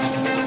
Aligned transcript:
Thank 0.00 0.34
you. 0.34 0.39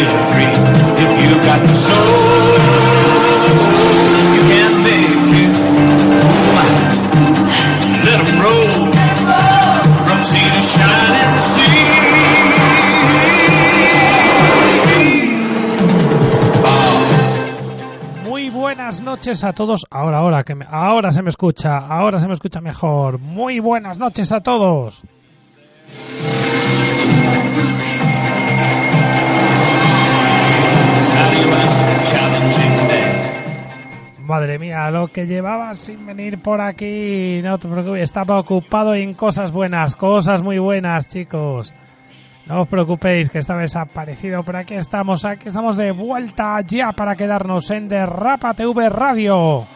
'Em. 0.00 1.44
Muy 18.28 18.50
buenas 18.50 19.00
noches 19.00 19.44
a 19.44 19.52
todos. 19.52 19.86
Ahora, 19.90 20.18
ahora, 20.18 20.42
que 20.44 20.54
me- 20.54 20.66
ahora 20.68 21.12
se 21.12 21.22
me 21.22 21.30
escucha, 21.30 21.78
ahora 21.78 22.20
se 22.20 22.26
me 22.26 22.34
escucha 22.34 22.60
mejor. 22.60 23.18
Muy 23.18 23.60
buenas 23.60 23.98
noches 23.98 24.32
a 24.32 24.40
todos. 24.40 25.02
Madre 34.26 34.58
mía, 34.58 34.90
lo 34.90 35.08
que 35.08 35.26
llevaba 35.26 35.74
sin 35.74 36.06
venir 36.06 36.38
por 36.38 36.60
aquí. 36.60 37.40
No 37.42 37.58
te 37.58 37.68
preocupes, 37.68 38.02
estaba 38.02 38.38
ocupado 38.38 38.94
en 38.94 39.12
cosas 39.12 39.52
buenas, 39.52 39.96
cosas 39.96 40.40
muy 40.40 40.58
buenas, 40.58 41.08
chicos. 41.08 41.74
No 42.46 42.62
os 42.62 42.68
preocupéis 42.68 43.30
que 43.30 43.38
estaba 43.38 43.62
desaparecido, 43.62 44.42
pero 44.42 44.58
aquí 44.58 44.74
estamos, 44.74 45.24
aquí 45.24 45.48
estamos 45.48 45.76
de 45.76 45.92
vuelta 45.92 46.60
ya 46.62 46.92
para 46.92 47.16
quedarnos 47.16 47.70
en 47.70 47.88
Derrapa 47.88 48.54
TV 48.54 48.88
Radio. 48.88 49.66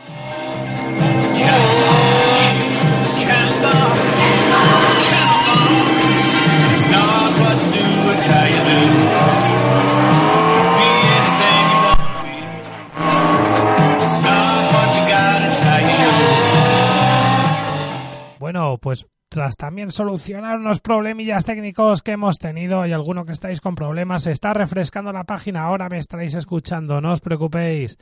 Pues 18.76 19.06
tras 19.30 19.56
también 19.56 19.92
solucionar 19.92 20.58
unos 20.58 20.80
problemillas 20.80 21.44
técnicos 21.44 22.02
que 22.02 22.12
hemos 22.12 22.38
tenido 22.38 22.86
y 22.86 22.92
alguno 22.92 23.24
que 23.24 23.32
estáis 23.32 23.60
con 23.60 23.74
problemas, 23.74 24.24
se 24.24 24.32
está 24.32 24.54
refrescando 24.54 25.12
la 25.12 25.24
página, 25.24 25.62
ahora 25.62 25.88
me 25.88 25.98
estaréis 25.98 26.34
escuchando, 26.34 27.00
no 27.00 27.12
os 27.12 27.20
preocupéis. 27.20 27.98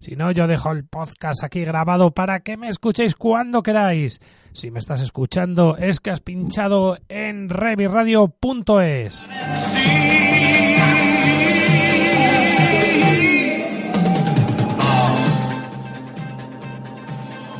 Si 0.00 0.16
no, 0.16 0.30
yo 0.30 0.46
dejo 0.46 0.72
el 0.72 0.84
podcast 0.84 1.44
aquí 1.44 1.62
grabado 1.62 2.12
para 2.12 2.40
que 2.40 2.56
me 2.56 2.68
escuchéis 2.68 3.14
cuando 3.14 3.62
queráis. 3.62 4.20
Si 4.54 4.70
me 4.70 4.78
estás 4.78 5.02
escuchando 5.02 5.76
es 5.76 6.00
que 6.00 6.10
has 6.10 6.20
pinchado 6.20 6.96
en 7.08 7.50
reviradio.es. 7.50 9.28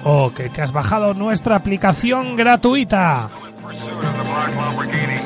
O 0.05 0.31
que 0.33 0.49
te 0.49 0.63
has 0.63 0.73
bajado 0.73 1.15
nuestra 1.15 1.57
aplicación 1.57 2.37
gratuita. 2.37 3.29
pursuit 3.71 3.93
of 3.93 4.17
the 4.17 4.31
black 4.31 4.57
Lamborghini. 4.57 5.19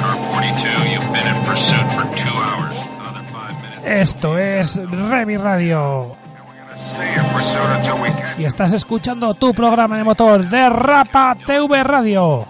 Car 0.00 0.16
42, 0.32 0.92
you've 0.92 1.12
been 1.12 1.26
in 1.26 1.42
pursuit 1.44 1.86
for 1.92 2.04
two 2.14 2.30
hours. 2.30 2.76
Another 3.00 3.24
five 3.32 3.54
minutes. 3.62 3.84
Esto 3.84 4.38
es 4.38 4.76
Revi 4.76 5.36
Radio. 5.36 6.16
Y 8.38 8.44
estás 8.44 8.72
escuchando 8.72 9.34
tu 9.34 9.54
programa 9.54 9.96
de 9.96 10.04
motor 10.04 10.46
de 10.46 10.68
Rapa 10.68 11.36
TV 11.46 11.82
Radio. 11.82 12.46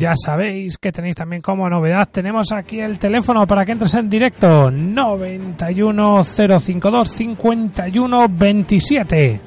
Ya 0.00 0.14
sabéis 0.16 0.78
que 0.78 0.90
tenéis 0.90 1.14
también 1.14 1.42
como 1.42 1.68
novedad, 1.68 2.08
tenemos 2.10 2.50
aquí 2.52 2.80
el 2.80 2.98
teléfono 2.98 3.46
para 3.46 3.66
que 3.66 3.72
entres 3.72 3.92
en 3.94 4.08
directo, 4.08 4.70
91052 4.70 7.10
5127. 7.10 9.40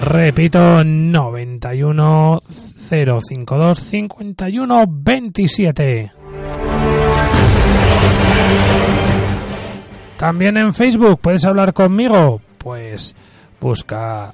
Repito, 0.00 0.84
91 0.84 2.40
052 2.46 3.80
51 3.80 4.84
27. 4.86 6.12
También 10.16 10.56
en 10.56 10.72
Facebook 10.72 11.18
puedes 11.20 11.44
hablar 11.44 11.72
conmigo. 11.72 12.40
Pues 12.58 13.16
busca 13.60 14.32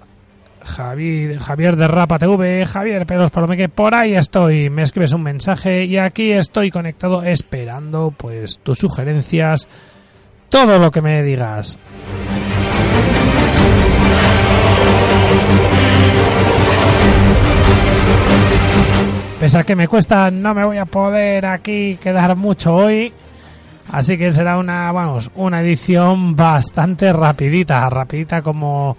Javier, 0.62 1.38
Javier 1.38 1.76
de 1.76 1.88
Rapa 1.88 2.18
TV, 2.18 2.66
Javier 2.66 3.06
Pelos 3.06 3.30
Palomeque, 3.30 3.68
por 3.68 3.94
ahí 3.94 4.14
estoy. 4.14 4.70
Me 4.70 4.82
escribes 4.82 5.12
un 5.12 5.22
mensaje 5.22 5.84
y 5.84 5.98
aquí 5.98 6.30
estoy 6.30 6.70
conectado 6.70 7.22
esperando 7.22 8.12
pues 8.16 8.60
tus 8.60 8.78
sugerencias, 8.78 9.68
todo 10.48 10.78
lo 10.78 10.90
que 10.90 11.02
me 11.02 11.22
digas. 11.22 11.78
Pese 19.40 19.58
a 19.58 19.64
que 19.64 19.74
me 19.74 19.88
cuesta, 19.88 20.30
no 20.30 20.52
me 20.52 20.66
voy 20.66 20.76
a 20.76 20.84
poder 20.84 21.46
aquí 21.46 21.96
quedar 21.96 22.36
mucho 22.36 22.74
hoy. 22.74 23.10
Así 23.90 24.18
que 24.18 24.30
será 24.30 24.58
una, 24.58 24.92
vamos, 24.92 25.30
una 25.34 25.62
edición 25.62 26.36
bastante 26.36 27.12
rapidita, 27.12 27.88
rapidita 27.88 28.42
como 28.42 28.96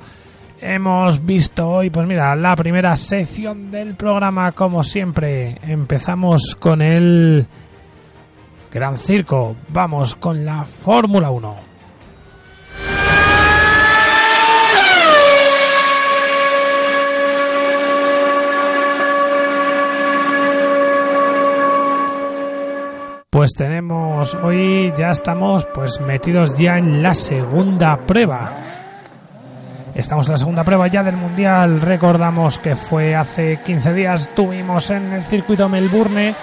hemos 0.62 1.26
visto 1.26 1.68
hoy, 1.68 1.90
pues 1.90 2.08
mira, 2.08 2.36
la 2.36 2.56
primera 2.56 2.96
sección 2.96 3.72
del 3.72 3.96
programa, 3.96 4.52
como 4.52 4.84
siempre, 4.84 5.58
empezamos 5.64 6.56
con 6.60 6.82
el 6.82 7.46
Gran 8.72 8.98
Circo, 8.98 9.56
vamos 9.70 10.16
con 10.16 10.46
la 10.46 10.66
Fórmula 10.66 11.32
1. 11.32 11.72
pues 23.42 23.54
tenemos 23.54 24.36
hoy 24.36 24.94
ya 24.96 25.10
estamos 25.10 25.66
pues 25.74 26.00
metidos 26.00 26.56
ya 26.60 26.78
en 26.78 27.02
la 27.02 27.16
segunda 27.16 27.98
prueba. 28.06 28.81
Estamos 29.96 30.28
en 30.28 30.32
la 30.32 30.38
segunda 30.38 30.64
prueba 30.64 30.88
ya 30.88 31.04
del 31.04 31.18
mundial. 31.18 31.82
Recordamos 31.82 32.60
que 32.60 32.76
fue 32.76 33.16
hace 33.16 33.60
15 33.66 33.94
días. 33.94 34.30
Tuvimos 34.36 34.90
en 34.90 35.12
el 35.14 35.24
circuito 35.24 35.68
Melbourne 35.70 36.34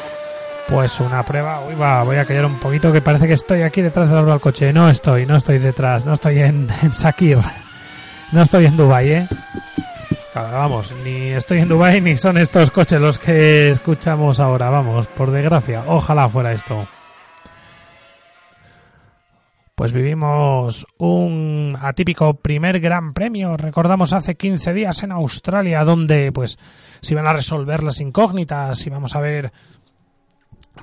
pues 0.69 1.01
una 1.01 1.23
prueba. 1.23 1.61
Uy, 1.67 1.75
va, 1.75 2.03
voy 2.03 2.17
a 2.17 2.25
callar 2.25 2.45
un 2.45 2.59
poquito 2.59 2.93
que 2.93 3.01
parece 3.01 3.27
que 3.27 3.33
estoy 3.35 3.63
aquí 3.63 3.81
detrás 3.81 4.11
del 4.11 4.27
del 4.27 4.41
coche. 4.41 4.73
No 4.73 4.89
estoy, 4.89 5.25
no 5.27 5.37
estoy 5.37 5.59
detrás, 5.59 6.05
no 6.05 6.13
estoy 6.13 6.41
en, 6.41 6.69
en 6.83 6.93
Sakir. 6.93 7.39
No 8.33 8.43
estoy 8.43 8.67
en 8.67 8.77
Dubai, 8.77 9.11
¿eh? 9.11 9.29
Claro, 10.33 10.59
vamos, 10.59 10.93
ni 11.03 11.31
estoy 11.31 11.61
en 11.61 11.69
Dubai 11.69 12.01
ni 12.01 12.17
son 12.17 12.37
estos 12.37 12.71
coches 12.71 13.01
los 13.01 13.19
que 13.19 13.71
escuchamos 13.71 14.41
ahora, 14.41 14.69
vamos, 14.69 15.07
por 15.09 15.31
desgracia. 15.31 15.85
Ojalá 15.87 16.29
fuera 16.29 16.53
esto. 16.53 16.87
Pues 19.79 19.93
vivimos 19.93 20.89
un 20.99 21.79
atípico 21.81 22.35
primer 22.35 22.81
gran 22.81 23.15
premio, 23.15 23.57
recordamos 23.57 24.13
hace 24.13 24.35
15 24.35 24.75
días 24.75 25.05
en 25.05 25.13
Australia, 25.13 25.85
donde 25.85 26.33
pues 26.33 26.59
se 27.01 27.15
iban 27.15 27.29
a 27.29 27.33
resolver 27.33 27.85
las 27.85 28.01
incógnitas 28.01 28.85
y 28.85 28.91
vamos 28.91 29.15
a 29.15 29.21
ver 29.21 29.53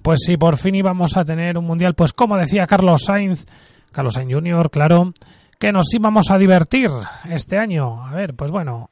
pues 0.01 0.21
si 0.25 0.37
por 0.37 0.55
fin 0.55 0.75
íbamos 0.75 1.17
a 1.17 1.25
tener 1.25 1.57
un 1.57 1.65
mundial, 1.65 1.93
pues 1.93 2.13
como 2.13 2.37
decía 2.37 2.67
Carlos 2.67 3.03
Sainz, 3.03 3.45
Carlos 3.91 4.13
Sainz 4.13 4.33
Jr., 4.33 4.71
claro, 4.71 5.11
que 5.59 5.73
nos 5.73 5.93
íbamos 5.93 6.31
a 6.31 6.37
divertir 6.37 6.89
este 7.29 7.57
año. 7.57 8.01
A 8.01 8.13
ver, 8.13 8.33
pues 8.33 8.49
bueno, 8.49 8.91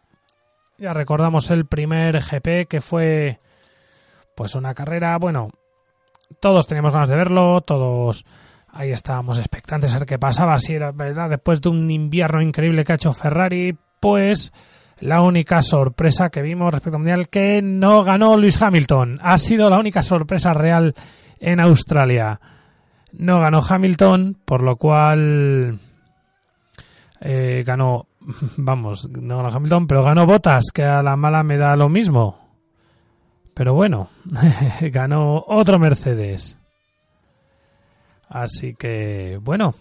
ya 0.78 0.92
recordamos 0.92 1.50
el 1.50 1.66
primer 1.66 2.20
GP 2.20 2.68
que 2.68 2.82
fue 2.82 3.40
pues 4.36 4.54
una 4.56 4.74
carrera, 4.74 5.18
bueno, 5.18 5.50
todos 6.42 6.68
teníamos 6.68 6.92
ganas 6.92 7.08
de 7.08 7.16
verlo, 7.16 7.62
todos 7.62 8.26
ahí 8.74 8.92
estábamos 8.92 9.38
expectantes 9.38 9.94
a 9.94 10.00
ver 10.00 10.08
qué 10.08 10.20
pasaba, 10.20 10.58
si 10.60 10.74
era 10.74 10.92
verdad, 10.92 11.30
después 11.30 11.62
de 11.62 11.70
un 11.70 11.90
invierno 11.90 12.42
increíble 12.42 12.84
que 12.84 12.92
ha 12.92 12.96
hecho 12.96 13.14
Ferrari, 13.14 13.78
pues 14.00 14.52
la 15.00 15.22
única 15.22 15.62
sorpresa 15.62 16.30
que 16.30 16.42
vimos 16.42 16.74
respecto 16.74 16.98
al 16.98 17.02
Mundial 17.02 17.30
que 17.30 17.62
no 17.62 18.04
ganó 18.04 18.38
Luis 18.38 18.62
Hamilton. 18.62 19.20
Ha 19.22 19.38
sido 19.38 19.70
la 19.70 19.80
única 19.80 20.02
sorpresa 20.02 20.54
real 20.54 20.96
en 21.40 21.60
Australia. 21.60 22.40
No 23.12 23.40
ganó 23.40 23.62
Hamilton, 23.68 24.38
por 24.44 24.64
lo 24.64 24.78
cual 24.78 25.78
eh, 27.22 27.64
ganó, 27.66 28.08
vamos, 28.58 29.08
no 29.10 29.38
ganó 29.38 29.50
Hamilton, 29.50 29.88
pero 29.88 30.04
ganó 30.04 30.26
Botas, 30.26 30.66
que 30.74 30.84
a 30.84 31.04
la 31.04 31.16
mala 31.16 31.44
me 31.44 31.58
da 31.58 31.76
lo 31.76 31.90
mismo. 31.90 32.40
Pero 33.54 33.76
bueno, 33.76 34.10
ganó 34.82 35.44
otro 35.48 35.78
Mercedes. 35.78 36.58
Así 38.34 38.74
que, 38.74 39.38
bueno, 39.44 39.76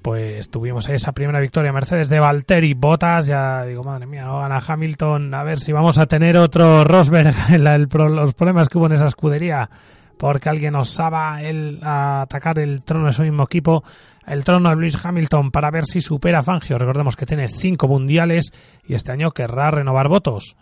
pues 0.00 0.48
tuvimos 0.48 0.88
esa 0.88 1.10
primera 1.10 1.40
victoria 1.40 1.72
Mercedes 1.72 2.08
de 2.08 2.20
Valtteri 2.20 2.72
Botas 2.74 3.26
ya 3.26 3.64
digo 3.64 3.82
madre 3.82 4.06
mía 4.06 4.24
no 4.24 4.38
gana 4.38 4.62
Hamilton. 4.64 5.34
A 5.34 5.42
ver 5.42 5.58
si 5.58 5.72
vamos 5.72 5.98
a 5.98 6.06
tener 6.06 6.36
otro 6.36 6.84
Rosberg. 6.84 7.34
El, 7.52 7.66
el, 7.66 7.88
los 7.92 8.34
problemas 8.34 8.68
que 8.68 8.78
hubo 8.78 8.86
en 8.86 8.92
esa 8.92 9.06
escudería 9.06 9.68
porque 10.16 10.48
alguien 10.48 10.76
osaba 10.76 11.42
el, 11.42 11.80
atacar 11.82 12.60
el 12.60 12.82
trono 12.82 13.06
de 13.06 13.12
su 13.12 13.22
mismo 13.22 13.42
equipo 13.42 13.82
el 14.24 14.44
trono 14.44 14.68
de 14.68 14.76
Luis 14.76 15.04
Hamilton 15.04 15.50
para 15.50 15.72
ver 15.72 15.84
si 15.84 16.00
supera 16.00 16.38
a 16.38 16.42
Fangio. 16.44 16.78
Recordemos 16.78 17.16
que 17.16 17.26
tiene 17.26 17.48
cinco 17.48 17.88
mundiales 17.88 18.52
y 18.86 18.94
este 18.94 19.10
año 19.10 19.32
querrá 19.32 19.72
renovar 19.72 20.08
votos. 20.08 20.56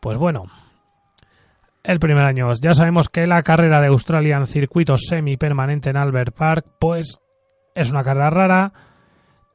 Pues 0.00 0.18
bueno 0.18 0.46
el 1.84 1.98
primer 1.98 2.24
año 2.24 2.52
ya 2.54 2.74
sabemos 2.74 3.08
que 3.08 3.26
la 3.26 3.42
carrera 3.42 3.80
de 3.80 3.88
Australia 3.88 4.36
en 4.36 4.46
circuito 4.46 4.96
semipermanente 4.96 5.90
en 5.90 5.96
Albert 5.96 6.34
Park 6.34 6.66
pues 6.78 7.20
es 7.74 7.90
una 7.90 8.02
carrera 8.02 8.30
rara. 8.30 8.72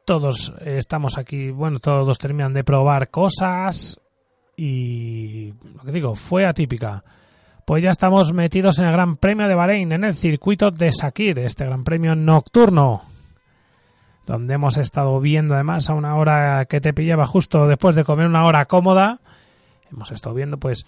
Todos 0.05 0.53
estamos 0.61 1.17
aquí, 1.17 1.51
bueno, 1.51 1.79
todos 1.79 2.17
terminan 2.17 2.53
de 2.53 2.63
probar 2.63 3.09
cosas 3.09 3.99
y 4.55 5.53
lo 5.75 5.83
que 5.83 5.91
digo, 5.91 6.15
fue 6.15 6.45
atípica. 6.45 7.03
Pues 7.65 7.83
ya 7.83 7.91
estamos 7.91 8.33
metidos 8.33 8.79
en 8.79 8.85
el 8.85 8.93
Gran 8.93 9.17
Premio 9.17 9.47
de 9.47 9.55
Bahrein, 9.55 9.91
en 9.91 10.03
el 10.03 10.15
circuito 10.15 10.71
de 10.71 10.91
Sakir, 10.91 11.37
este 11.39 11.65
Gran 11.65 11.83
Premio 11.83 12.15
nocturno, 12.15 13.03
donde 14.25 14.53
hemos 14.53 14.77
estado 14.77 15.19
viendo 15.19 15.53
además 15.53 15.89
a 15.89 15.93
una 15.93 16.15
hora 16.15 16.65
que 16.65 16.79
te 16.79 16.93
pillaba 16.93 17.25
justo 17.25 17.67
después 17.67 17.95
de 17.95 18.05
comer 18.05 18.25
una 18.27 18.45
hora 18.45 18.65
cómoda. 18.65 19.19
Hemos 19.91 20.11
estado 20.11 20.33
viendo 20.33 20.57
pues, 20.57 20.85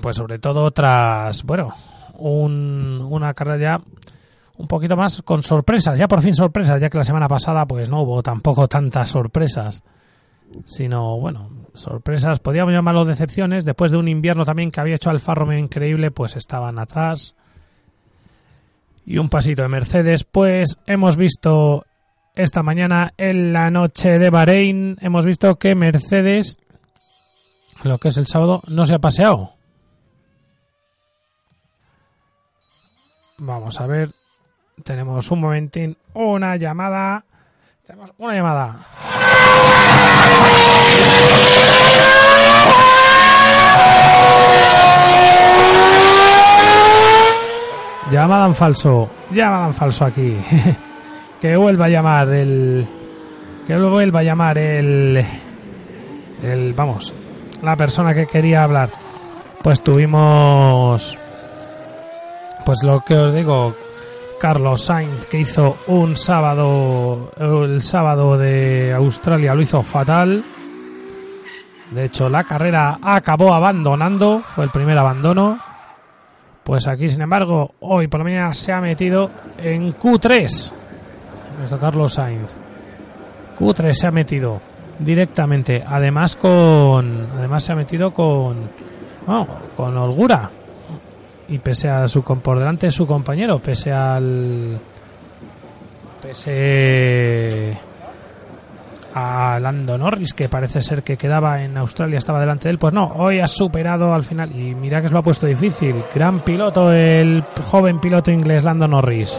pues 0.00 0.16
sobre 0.16 0.38
todo 0.38 0.70
tras, 0.70 1.42
bueno, 1.44 1.74
un, 2.18 3.06
una 3.10 3.34
carrera 3.34 3.58
ya 3.58 3.80
un 4.58 4.66
poquito 4.66 4.96
más 4.96 5.22
con 5.22 5.42
sorpresas, 5.42 5.98
ya 5.98 6.08
por 6.08 6.20
fin 6.20 6.34
sorpresas, 6.34 6.80
ya 6.80 6.90
que 6.90 6.98
la 6.98 7.04
semana 7.04 7.28
pasada 7.28 7.64
pues 7.66 7.88
no 7.88 8.02
hubo 8.02 8.22
tampoco 8.22 8.66
tantas 8.68 9.10
sorpresas, 9.10 9.82
sino 10.64 11.18
bueno, 11.18 11.50
sorpresas, 11.74 12.40
podríamos 12.40 12.74
llamarlo 12.74 13.04
decepciones, 13.04 13.64
después 13.64 13.92
de 13.92 13.98
un 13.98 14.08
invierno 14.08 14.44
también 14.44 14.70
que 14.70 14.80
había 14.80 14.96
hecho 14.96 15.10
Alfa 15.10 15.34
Romeo 15.34 15.58
increíble, 15.58 16.10
pues 16.10 16.36
estaban 16.36 16.78
atrás. 16.78 17.36
Y 19.06 19.18
un 19.18 19.30
pasito 19.30 19.62
de 19.62 19.68
Mercedes, 19.68 20.24
pues 20.24 20.76
hemos 20.86 21.16
visto 21.16 21.86
esta 22.34 22.62
mañana 22.62 23.14
en 23.16 23.52
la 23.52 23.70
noche 23.70 24.18
de 24.18 24.30
Bahrein, 24.30 24.96
hemos 25.00 25.24
visto 25.24 25.56
que 25.56 25.74
Mercedes, 25.74 26.58
lo 27.84 27.98
que 27.98 28.08
es 28.08 28.16
el 28.16 28.26
sábado, 28.26 28.62
no 28.68 28.86
se 28.86 28.94
ha 28.94 28.98
paseado. 28.98 29.57
Vamos 33.38 33.80
a 33.80 33.86
ver 33.86 34.10
tenemos 34.84 35.30
un 35.30 35.40
momentín, 35.40 35.96
una 36.14 36.56
llamada. 36.56 37.24
Tenemos 37.86 38.12
una 38.18 38.34
llamada. 38.34 38.76
Llamada 48.10 48.46
en 48.46 48.54
falso, 48.54 49.10
llamada 49.30 49.66
en 49.66 49.74
falso 49.74 50.04
aquí. 50.04 50.36
que 51.40 51.56
vuelva 51.56 51.86
a 51.86 51.88
llamar 51.88 52.28
el. 52.28 52.86
Que 53.66 53.78
vuelva 53.78 54.20
a 54.20 54.22
llamar 54.22 54.58
el. 54.58 55.24
El. 56.42 56.72
Vamos, 56.74 57.14
la 57.62 57.76
persona 57.76 58.14
que 58.14 58.26
quería 58.26 58.64
hablar. 58.64 58.90
Pues 59.62 59.82
tuvimos. 59.82 61.18
Pues 62.68 62.82
lo 62.82 63.00
que 63.00 63.16
os 63.16 63.32
digo, 63.32 63.74
Carlos 64.38 64.84
Sainz, 64.84 65.24
que 65.24 65.40
hizo 65.40 65.78
un 65.86 66.14
sábado, 66.16 67.32
el 67.38 67.82
sábado 67.82 68.36
de 68.36 68.92
Australia 68.92 69.54
lo 69.54 69.62
hizo 69.62 69.82
fatal. 69.82 70.44
De 71.90 72.04
hecho, 72.04 72.28
la 72.28 72.44
carrera 72.44 72.98
acabó 73.00 73.54
abandonando, 73.54 74.42
fue 74.44 74.64
el 74.64 74.70
primer 74.70 74.98
abandono. 74.98 75.58
Pues 76.62 76.86
aquí, 76.86 77.08
sin 77.08 77.22
embargo, 77.22 77.74
hoy 77.80 78.06
por 78.06 78.20
la 78.20 78.24
mañana 78.24 78.52
se 78.52 78.70
ha 78.70 78.82
metido 78.82 79.30
en 79.56 79.94
Q3. 79.94 80.72
Nuestro 81.56 81.80
Carlos 81.80 82.12
Sainz. 82.12 82.54
Q3 83.58 83.92
se 83.94 84.06
ha 84.08 84.10
metido 84.10 84.60
directamente. 84.98 85.82
Además 85.88 86.36
con, 86.36 87.28
además 87.34 87.64
se 87.64 87.72
ha 87.72 87.76
metido 87.76 88.12
con, 88.12 88.68
con 89.74 89.96
holgura 89.96 90.50
y 91.48 91.58
pese 91.58 91.88
a 91.88 92.06
su 92.08 92.22
por 92.22 92.58
delante 92.58 92.86
de 92.86 92.92
su 92.92 93.06
compañero, 93.06 93.58
pese 93.58 93.92
al 93.92 94.78
pese 96.20 97.78
a 99.14 99.58
Lando 99.60 99.96
Norris 99.96 100.34
que 100.34 100.48
parece 100.48 100.82
ser 100.82 101.02
que 101.02 101.16
quedaba 101.16 101.62
en 101.62 101.76
Australia 101.76 102.18
estaba 102.18 102.40
delante 102.40 102.64
de 102.64 102.72
él, 102.72 102.78
pues 102.78 102.92
no, 102.92 103.12
hoy 103.16 103.40
ha 103.40 103.48
superado 103.48 104.12
al 104.12 104.24
final 104.24 104.54
y 104.54 104.74
mira 104.74 105.00
que 105.00 105.08
se 105.08 105.14
lo 105.14 105.20
ha 105.20 105.24
puesto 105.24 105.46
difícil. 105.46 105.96
Gran 106.14 106.40
piloto 106.40 106.92
el 106.92 107.42
joven 107.70 107.98
piloto 107.98 108.30
inglés 108.30 108.64
Lando 108.64 108.86
Norris. 108.86 109.38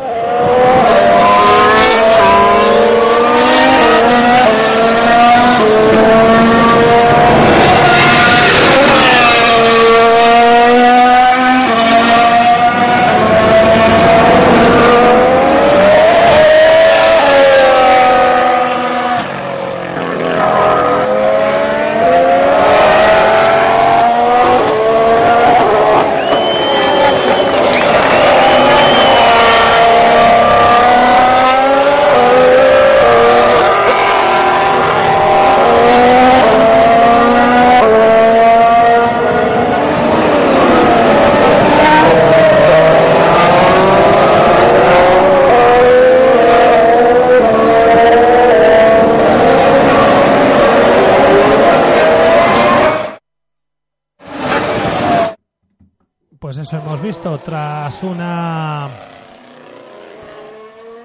Visto 57.10 57.40
tras 57.40 58.04
una 58.04 58.88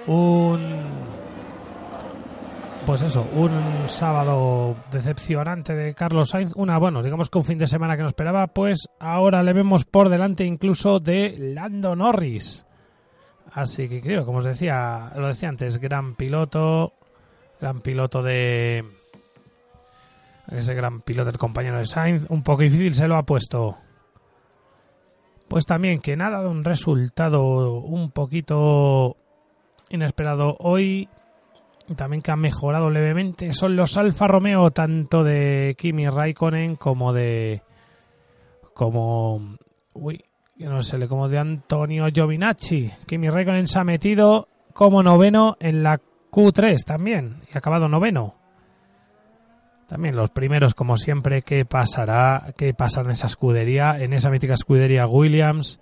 un 0.06 0.82
pues 2.84 3.00
eso, 3.00 3.26
un 3.32 3.88
sábado 3.88 4.76
decepcionante 4.90 5.72
de 5.72 5.94
Carlos 5.94 6.28
Sainz, 6.28 6.52
una 6.56 6.76
bueno, 6.76 7.02
digamos 7.02 7.30
que 7.30 7.38
un 7.38 7.44
fin 7.46 7.56
de 7.56 7.66
semana 7.66 7.96
que 7.96 8.02
nos 8.02 8.10
esperaba, 8.10 8.48
pues 8.48 8.86
ahora 9.00 9.42
le 9.42 9.54
vemos 9.54 9.86
por 9.86 10.10
delante 10.10 10.44
incluso 10.44 11.00
de 11.00 11.36
Lando 11.38 11.96
Norris. 11.96 12.66
Así 13.54 13.88
que 13.88 14.02
creo, 14.02 14.26
como 14.26 14.38
os 14.38 14.44
decía, 14.44 15.10
lo 15.16 15.28
decía 15.28 15.48
antes, 15.48 15.78
gran 15.78 16.16
piloto, 16.16 16.92
gran 17.62 17.80
piloto 17.80 18.22
de 18.22 18.84
ese 20.52 20.74
gran 20.74 21.00
piloto 21.00 21.30
el 21.30 21.38
compañero 21.38 21.78
de 21.78 21.86
Sainz, 21.86 22.26
un 22.28 22.42
poco 22.42 22.60
difícil 22.60 22.94
se 22.94 23.08
lo 23.08 23.16
ha 23.16 23.22
puesto. 23.22 23.78
Pues 25.48 25.66
también 25.66 26.00
que 26.00 26.16
nada 26.16 26.42
de 26.42 26.48
un 26.48 26.64
resultado 26.64 27.80
un 27.80 28.10
poquito 28.10 29.16
inesperado. 29.90 30.56
Hoy 30.60 31.08
también 31.96 32.22
que 32.22 32.32
ha 32.32 32.36
mejorado 32.36 32.90
levemente. 32.90 33.52
Son 33.52 33.76
los 33.76 33.96
Alfa 33.96 34.26
Romeo 34.26 34.70
tanto 34.70 35.22
de 35.22 35.74
Kimi 35.78 36.06
Raikkonen 36.06 36.76
como 36.76 37.12
de 37.12 37.62
como 38.74 39.56
uy 39.94 40.24
no 40.56 40.82
sé 40.82 41.06
como 41.08 41.28
de 41.28 41.38
Antonio 41.38 42.06
Giovinacci. 42.12 42.90
Kimi 43.06 43.28
Raikkonen 43.28 43.66
se 43.66 43.78
ha 43.78 43.84
metido 43.84 44.48
como 44.72 45.02
noveno 45.02 45.56
en 45.60 45.82
la 45.82 46.00
Q3 46.30 46.84
también 46.84 47.42
y 47.52 47.54
ha 47.54 47.58
acabado 47.58 47.88
noveno 47.88 48.43
también 49.86 50.16
los 50.16 50.30
primeros 50.30 50.74
como 50.74 50.96
siempre 50.96 51.42
qué 51.42 51.64
pasará 51.64 52.52
qué 52.56 52.74
pasa 52.74 53.00
en 53.02 53.10
esa 53.10 53.26
escudería 53.26 53.98
en 53.98 54.12
esa 54.12 54.30
mítica 54.30 54.54
escudería 54.54 55.06
Williams 55.06 55.80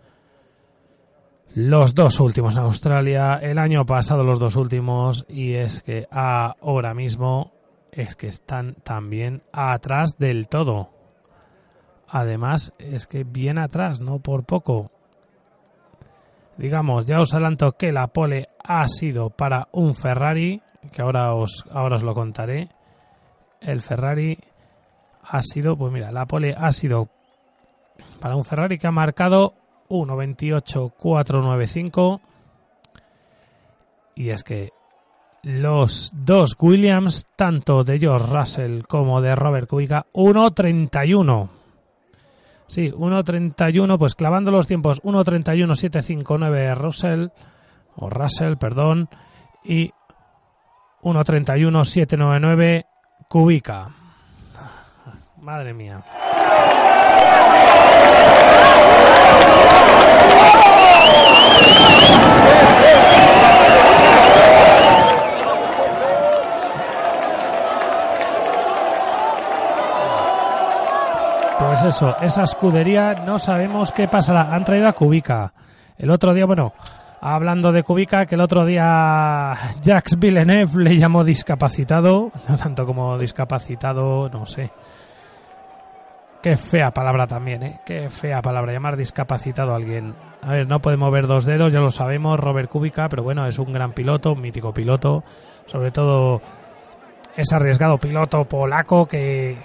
los 1.54 1.94
dos 1.94 2.18
últimos 2.20 2.56
en 2.56 2.62
Australia, 2.62 3.34
el 3.34 3.58
año 3.58 3.84
pasado 3.84 4.24
los 4.24 4.38
dos 4.38 4.56
últimos, 4.56 5.26
y 5.28 5.52
es 5.52 5.82
que 5.82 6.08
ahora 6.10 6.94
mismo 6.94 7.52
es 7.90 8.16
que 8.16 8.26
están 8.26 8.76
también 8.82 9.42
atrás 9.52 10.16
del 10.18 10.48
todo. 10.48 10.88
Además, 12.08 12.72
es 12.78 13.06
que 13.06 13.24
bien 13.24 13.58
atrás, 13.58 14.00
no 14.00 14.18
por 14.20 14.44
poco. 14.44 14.92
Digamos, 16.56 17.04
ya 17.04 17.20
os 17.20 17.34
adelanto 17.34 17.72
que 17.72 17.92
la 17.92 18.06
pole 18.06 18.48
ha 18.64 18.88
sido 18.88 19.28
para 19.28 19.68
un 19.72 19.94
Ferrari, 19.94 20.62
que 20.90 21.02
ahora 21.02 21.34
os, 21.34 21.66
ahora 21.70 21.96
os 21.96 22.02
lo 22.02 22.14
contaré. 22.14 22.70
El 23.64 23.80
Ferrari 23.80 24.38
ha 25.24 25.42
sido, 25.42 25.76
pues 25.76 25.92
mira, 25.92 26.10
la 26.10 26.26
pole 26.26 26.52
ha 26.56 26.72
sido 26.72 27.08
para 28.20 28.34
un 28.36 28.44
Ferrari 28.44 28.78
que 28.78 28.86
ha 28.86 28.92
marcado 28.92 29.54
1.28.495. 29.88 32.20
Y 34.14 34.28
es 34.30 34.44
que 34.44 34.70
los 35.42 36.12
dos 36.14 36.56
Williams, 36.60 37.26
tanto 37.36 37.84
de 37.84 37.98
George 37.98 38.32
Russell 38.32 38.82
como 38.88 39.20
de 39.20 39.34
Robert 39.34 39.68
Kubica, 39.68 40.06
1.31. 40.12 41.50
Sí, 42.66 42.90
1.31, 42.90 43.98
pues 43.98 44.14
clavando 44.14 44.50
los 44.50 44.66
tiempos 44.66 45.02
1.31.759 45.02 46.74
Russell, 46.76 47.26
o 47.96 48.08
Russell, 48.08 48.56
perdón, 48.56 49.10
y 49.64 49.92
1.31.799 51.02 52.86
Kubica. 53.32 53.88
Madre 55.40 55.72
mía. 55.72 56.02
Pues 71.58 71.82
eso, 71.84 72.14
esa 72.20 72.44
escudería 72.44 73.14
no 73.24 73.38
sabemos 73.38 73.92
qué 73.92 74.06
pasará. 74.08 74.54
Han 74.54 74.66
traído 74.66 74.88
a 74.88 74.92
Kubica. 74.92 75.54
El 75.96 76.10
otro 76.10 76.34
día, 76.34 76.44
bueno, 76.44 76.74
hablando 77.22 77.70
de 77.70 77.84
Kubica, 77.84 78.26
que 78.26 78.34
el 78.34 78.40
otro 78.40 78.66
día 78.66 79.56
Jacques 79.80 80.18
Villeneuve 80.18 80.82
le 80.82 80.96
llamó 80.96 81.22
discapacitado, 81.22 82.32
no 82.48 82.56
tanto 82.56 82.84
como 82.84 83.16
discapacitado, 83.16 84.28
no 84.28 84.44
sé. 84.44 84.72
Qué 86.42 86.56
fea 86.56 86.90
palabra 86.90 87.28
también, 87.28 87.62
¿eh? 87.62 87.80
Qué 87.86 88.08
fea 88.08 88.42
palabra, 88.42 88.72
llamar 88.72 88.96
discapacitado 88.96 89.72
a 89.72 89.76
alguien. 89.76 90.16
A 90.42 90.50
ver, 90.50 90.66
no 90.66 90.82
puede 90.82 90.96
mover 90.96 91.28
dos 91.28 91.44
dedos, 91.44 91.72
ya 91.72 91.78
lo 91.78 91.92
sabemos, 91.92 92.40
Robert 92.40 92.68
Kubica, 92.68 93.08
pero 93.08 93.22
bueno, 93.22 93.46
es 93.46 93.60
un 93.60 93.72
gran 93.72 93.92
piloto, 93.92 94.32
un 94.32 94.40
mítico 94.40 94.74
piloto. 94.74 95.22
Sobre 95.66 95.92
todo 95.92 96.42
es 97.36 97.52
arriesgado 97.52 97.98
piloto 97.98 98.44
polaco 98.44 99.06
que 99.06 99.56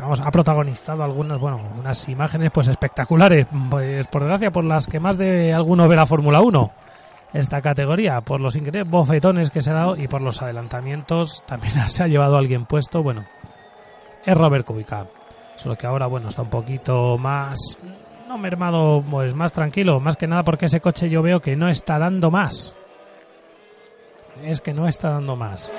vamos, 0.00 0.20
ha 0.20 0.32
protagonizado 0.32 1.04
algunas, 1.04 1.38
bueno, 1.38 1.60
unas 1.78 2.08
imágenes 2.08 2.50
pues 2.50 2.66
espectaculares, 2.66 3.46
pues 3.70 4.08
por 4.08 4.22
desgracia 4.22 4.50
por 4.50 4.64
las 4.64 4.88
que 4.88 4.98
más 4.98 5.16
de 5.16 5.54
alguno 5.54 5.86
ve 5.86 5.94
la 5.94 6.06
Fórmula 6.06 6.40
1 6.40 6.72
esta 7.32 7.60
categoría, 7.60 8.20
por 8.20 8.40
los 8.40 8.56
increíbles 8.56 8.88
bofetones 8.88 9.50
que 9.50 9.62
se 9.62 9.70
ha 9.70 9.74
dado 9.74 9.96
y 9.96 10.08
por 10.08 10.20
los 10.20 10.40
adelantamientos, 10.42 11.42
también 11.46 11.72
se 11.88 12.02
ha 12.02 12.08
llevado 12.08 12.36
alguien 12.36 12.66
puesto, 12.66 13.02
bueno, 13.02 13.26
es 14.24 14.36
Robert 14.36 14.66
Kubica. 14.66 15.06
Solo 15.56 15.76
que 15.76 15.86
ahora, 15.86 16.06
bueno, 16.06 16.28
está 16.28 16.42
un 16.42 16.50
poquito 16.50 17.18
más, 17.18 17.78
no 18.28 18.38
mermado, 18.38 19.02
pues 19.10 19.34
más 19.34 19.52
tranquilo, 19.52 19.98
más 19.98 20.16
que 20.16 20.28
nada 20.28 20.44
porque 20.44 20.66
ese 20.66 20.80
coche 20.80 21.10
yo 21.10 21.20
veo 21.20 21.40
que 21.40 21.56
no 21.56 21.68
está 21.68 21.98
dando 21.98 22.30
más. 22.30 22.76
Es 24.44 24.60
que 24.60 24.72
no 24.72 24.86
está 24.86 25.10
dando 25.10 25.34
más 25.34 25.72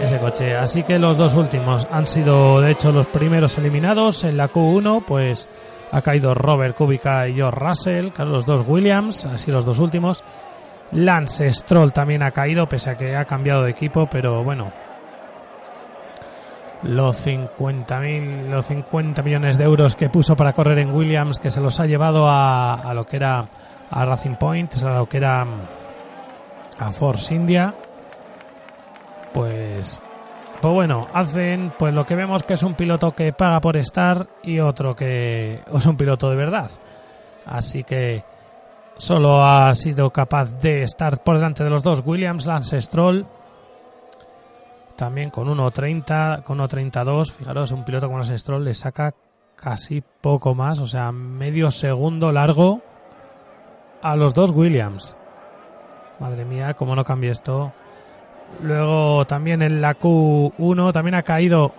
ese 0.00 0.18
coche. 0.18 0.56
Así 0.56 0.82
que 0.82 0.98
los 0.98 1.16
dos 1.16 1.34
últimos 1.34 1.86
han 1.90 2.06
sido, 2.06 2.60
de 2.60 2.70
hecho, 2.70 2.92
los 2.92 3.06
primeros 3.06 3.58
eliminados. 3.58 4.24
En 4.24 4.36
la 4.36 4.48
Q1, 4.48 5.04
pues 5.04 5.48
ha 5.90 6.02
caído 6.02 6.34
Robert 6.34 6.76
Kubica 6.76 7.28
y 7.28 7.34
George 7.34 7.58
Russell, 7.58 8.08
claro, 8.10 8.30
los 8.30 8.46
dos 8.46 8.64
Williams, 8.66 9.26
así 9.26 9.50
los 9.50 9.64
dos 9.64 9.78
últimos. 9.78 10.22
Lance 10.92 11.52
Stroll 11.52 11.92
también 11.92 12.22
ha 12.22 12.30
caído, 12.30 12.68
pese 12.68 12.90
a 12.90 12.96
que 12.96 13.16
ha 13.16 13.24
cambiado 13.24 13.62
de 13.62 13.70
equipo, 13.70 14.08
pero 14.10 14.42
bueno. 14.42 14.72
Los 16.82 17.16
50, 17.16 18.00
los 18.48 18.66
50 18.66 19.22
millones 19.22 19.58
de 19.58 19.64
euros 19.64 19.96
que 19.96 20.08
puso 20.08 20.36
para 20.36 20.52
correr 20.52 20.78
en 20.78 20.94
Williams, 20.94 21.40
que 21.40 21.50
se 21.50 21.60
los 21.60 21.80
ha 21.80 21.86
llevado 21.86 22.28
a, 22.28 22.74
a 22.74 22.94
lo 22.94 23.04
que 23.04 23.16
era 23.16 23.46
a 23.90 24.04
Racing 24.04 24.36
Point, 24.36 24.82
a 24.84 24.98
lo 24.98 25.08
que 25.08 25.16
era 25.16 25.44
a 26.78 26.92
Force 26.92 27.34
India 27.34 27.74
pues 29.32 30.02
pues 30.60 30.74
bueno, 30.74 31.06
hacen 31.12 31.72
pues 31.78 31.94
lo 31.94 32.04
que 32.04 32.16
vemos 32.16 32.42
que 32.42 32.54
es 32.54 32.62
un 32.62 32.74
piloto 32.74 33.14
que 33.14 33.32
paga 33.32 33.60
por 33.60 33.76
estar 33.76 34.28
y 34.42 34.58
otro 34.58 34.96
que 34.96 35.62
es 35.74 35.86
un 35.86 35.96
piloto 35.96 36.28
de 36.30 36.36
verdad. 36.36 36.70
Así 37.46 37.84
que 37.84 38.24
solo 38.96 39.44
ha 39.44 39.74
sido 39.74 40.10
capaz 40.10 40.60
de 40.60 40.82
estar 40.82 41.22
por 41.22 41.36
delante 41.36 41.64
de 41.64 41.70
los 41.70 41.82
dos 41.82 42.02
Williams, 42.04 42.46
Lance 42.46 42.80
Stroll, 42.80 43.26
también 44.96 45.30
con 45.30 45.46
1.30, 45.46 46.42
con 46.42 46.58
1.32, 46.58 47.30
fijaros, 47.30 47.70
un 47.70 47.84
piloto 47.84 48.06
como 48.06 48.18
Lance 48.18 48.36
Stroll 48.36 48.64
le 48.64 48.74
saca 48.74 49.14
casi 49.54 50.02
poco 50.20 50.54
más, 50.54 50.80
o 50.80 50.86
sea, 50.86 51.12
medio 51.12 51.70
segundo 51.70 52.32
largo 52.32 52.80
a 54.02 54.16
los 54.16 54.34
dos 54.34 54.50
Williams. 54.50 55.16
Madre 56.18 56.44
mía, 56.44 56.74
cómo 56.74 56.96
no 56.96 57.04
cambia 57.04 57.30
esto. 57.30 57.72
Luego 58.62 59.24
también 59.26 59.62
en 59.62 59.80
la 59.80 59.98
Q1 59.98 60.92
también 60.92 61.14
ha 61.14 61.22
caído 61.22 61.72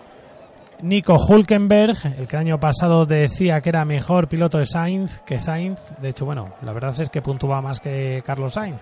Nico 0.82 1.18
Hulkenberg, 1.18 1.98
el 2.18 2.28
que 2.28 2.36
el 2.38 2.42
año 2.42 2.60
pasado 2.60 3.06
decía 3.06 3.60
que 3.60 3.70
era 3.70 3.84
mejor 3.84 4.30
piloto 4.30 4.58
de 4.60 4.66
Sainz 4.66 5.20
que 5.26 5.40
Sainz. 5.40 5.80
De 6.00 6.10
hecho, 6.10 6.26
bueno, 6.26 6.54
la 6.62 6.72
verdad 6.72 7.00
es 7.00 7.10
que 7.10 7.22
puntúa 7.22 7.62
más 7.62 7.80
que 7.80 8.24
Carlos 8.26 8.54
Sainz. 8.54 8.82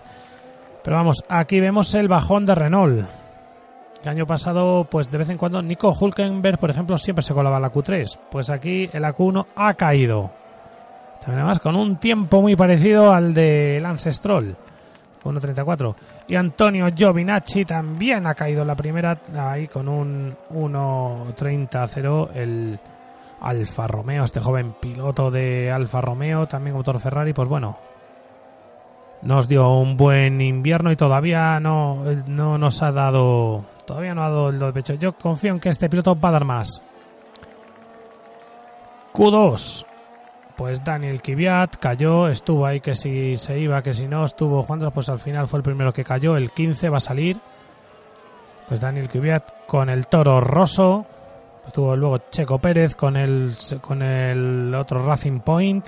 Pero 0.84 0.96
vamos, 0.96 1.24
aquí 1.28 1.60
vemos 1.60 1.94
el 1.96 2.08
bajón 2.08 2.46
de 2.46 2.56
Renault. 2.56 3.08
El 4.04 4.10
año 4.10 4.28
pasado, 4.28 4.88
pues 4.90 5.10
de 5.10 5.18
vez 5.18 5.30
en 5.30 5.38
cuando, 5.38 5.62
Nico 5.62 5.92
Hulkenberg, 6.00 6.60
por 6.60 6.70
ejemplo, 6.70 6.98
siempre 7.00 7.24
se 7.24 7.34
colaba 7.34 7.60
la 7.60 7.72
Q3. 7.72 8.20
Pues 8.30 8.50
aquí 8.52 8.90
el 8.94 9.04
Q1 9.04 9.48
ha 9.56 9.74
caído. 9.74 10.30
También 11.20 11.40
además 11.40 11.60
con 11.60 11.76
un 11.76 11.98
tiempo 11.98 12.42
muy 12.42 12.56
parecido 12.56 13.12
al 13.12 13.34
de 13.34 13.80
Lance 13.82 14.14
Stroll. 14.14 14.56
1.34. 15.28 15.96
Y 16.28 16.36
Antonio 16.36 16.88
Giovinacci 16.94 17.66
también 17.66 18.28
ha 18.28 18.36
caído 18.36 18.62
en 18.62 18.68
la 18.68 18.76
primera, 18.76 19.20
ahí 19.38 19.68
con 19.68 19.88
un 19.88 20.36
1.30.0. 20.52 22.30
El 22.36 22.80
Alfa 23.42 23.88
Romeo, 23.88 24.24
este 24.24 24.40
joven 24.40 24.76
piloto 24.80 25.30
de 25.30 25.72
Alfa 25.72 26.02
Romeo, 26.02 26.48
también 26.48 26.76
motor 26.76 27.00
Ferrari, 27.00 27.34
pues 27.34 27.48
bueno, 27.48 27.78
nos 29.22 29.48
dio 29.48 29.70
un 29.70 29.98
buen 29.98 30.42
invierno 30.42 30.92
y 30.92 30.96
todavía 30.96 31.60
no, 31.60 32.04
no 32.28 32.58
nos 32.58 32.82
ha 32.82 32.92
dado, 32.92 33.66
todavía 33.86 34.14
no 34.14 34.24
ha 34.24 34.30
dado 34.30 34.50
el 34.50 34.60
do 34.60 34.68
de 34.68 34.74
pecho. 34.74 34.94
Yo 34.96 35.14
confío 35.14 35.54
en 35.54 35.60
que 35.60 35.70
este 35.70 35.90
piloto 35.90 36.20
va 36.20 36.30
a 36.30 36.34
dar 36.34 36.46
más. 36.46 36.82
Q2. 39.14 39.86
Pues 40.58 40.84
Daniel 40.84 41.22
Kiviat 41.22 41.78
cayó, 41.78 42.28
estuvo 42.28 42.66
ahí 42.66 42.82
que 42.82 42.96
si 42.96 43.38
se 43.38 43.60
iba, 43.60 43.84
que 43.84 43.94
si 43.94 44.08
no, 44.08 44.26
estuvo 44.26 44.64
jugando, 44.64 44.90
pues 44.90 45.08
al 45.08 45.20
final 45.20 45.48
fue 45.48 45.60
el 45.60 45.64
primero 45.64 45.94
que 45.94 46.04
cayó, 46.04 46.36
el 46.36 46.50
15 46.50 46.90
va 46.90 46.98
a 46.98 47.00
salir. 47.00 47.38
Pues 48.68 48.82
Daniel 48.82 49.08
Kiviat 49.08 49.68
con 49.68 49.88
el 49.88 50.08
Toro 50.08 50.42
Rosso, 50.42 51.06
estuvo 51.66 51.96
luego 51.96 52.18
Checo 52.32 52.58
Pérez 52.58 52.96
con 52.96 53.16
el 53.16 53.54
con 53.80 54.02
el 54.02 54.74
otro 54.74 55.06
Racing 55.06 55.42
Point, 55.42 55.88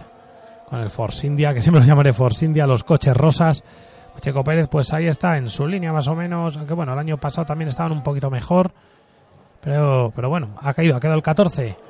con 0.69 0.79
el 0.79 0.91
Force 0.91 1.25
India, 1.25 1.51
que 1.51 1.61
siempre 1.61 1.81
lo 1.81 1.87
llamaré 1.87 2.13
Force 2.13 2.45
India, 2.45 2.67
los 2.67 2.83
coches 2.83 3.17
rosas. 3.17 3.63
Checo 4.21 4.43
Pérez, 4.43 4.67
pues 4.67 4.93
ahí 4.93 5.07
está, 5.07 5.37
en 5.37 5.49
su 5.49 5.65
línea 5.65 5.91
más 5.91 6.07
o 6.07 6.13
menos, 6.13 6.57
aunque 6.57 6.73
bueno, 6.75 6.93
el 6.93 6.99
año 6.99 7.17
pasado 7.17 7.45
también 7.45 7.69
estaban 7.69 7.91
un 7.91 8.03
poquito 8.03 8.29
mejor, 8.29 8.71
pero, 9.61 10.11
pero 10.15 10.29
bueno, 10.29 10.49
ha 10.61 10.73
caído, 10.73 10.95
ha 10.95 10.99
quedado 10.99 11.15
el 11.15 11.23
14. 11.23 11.88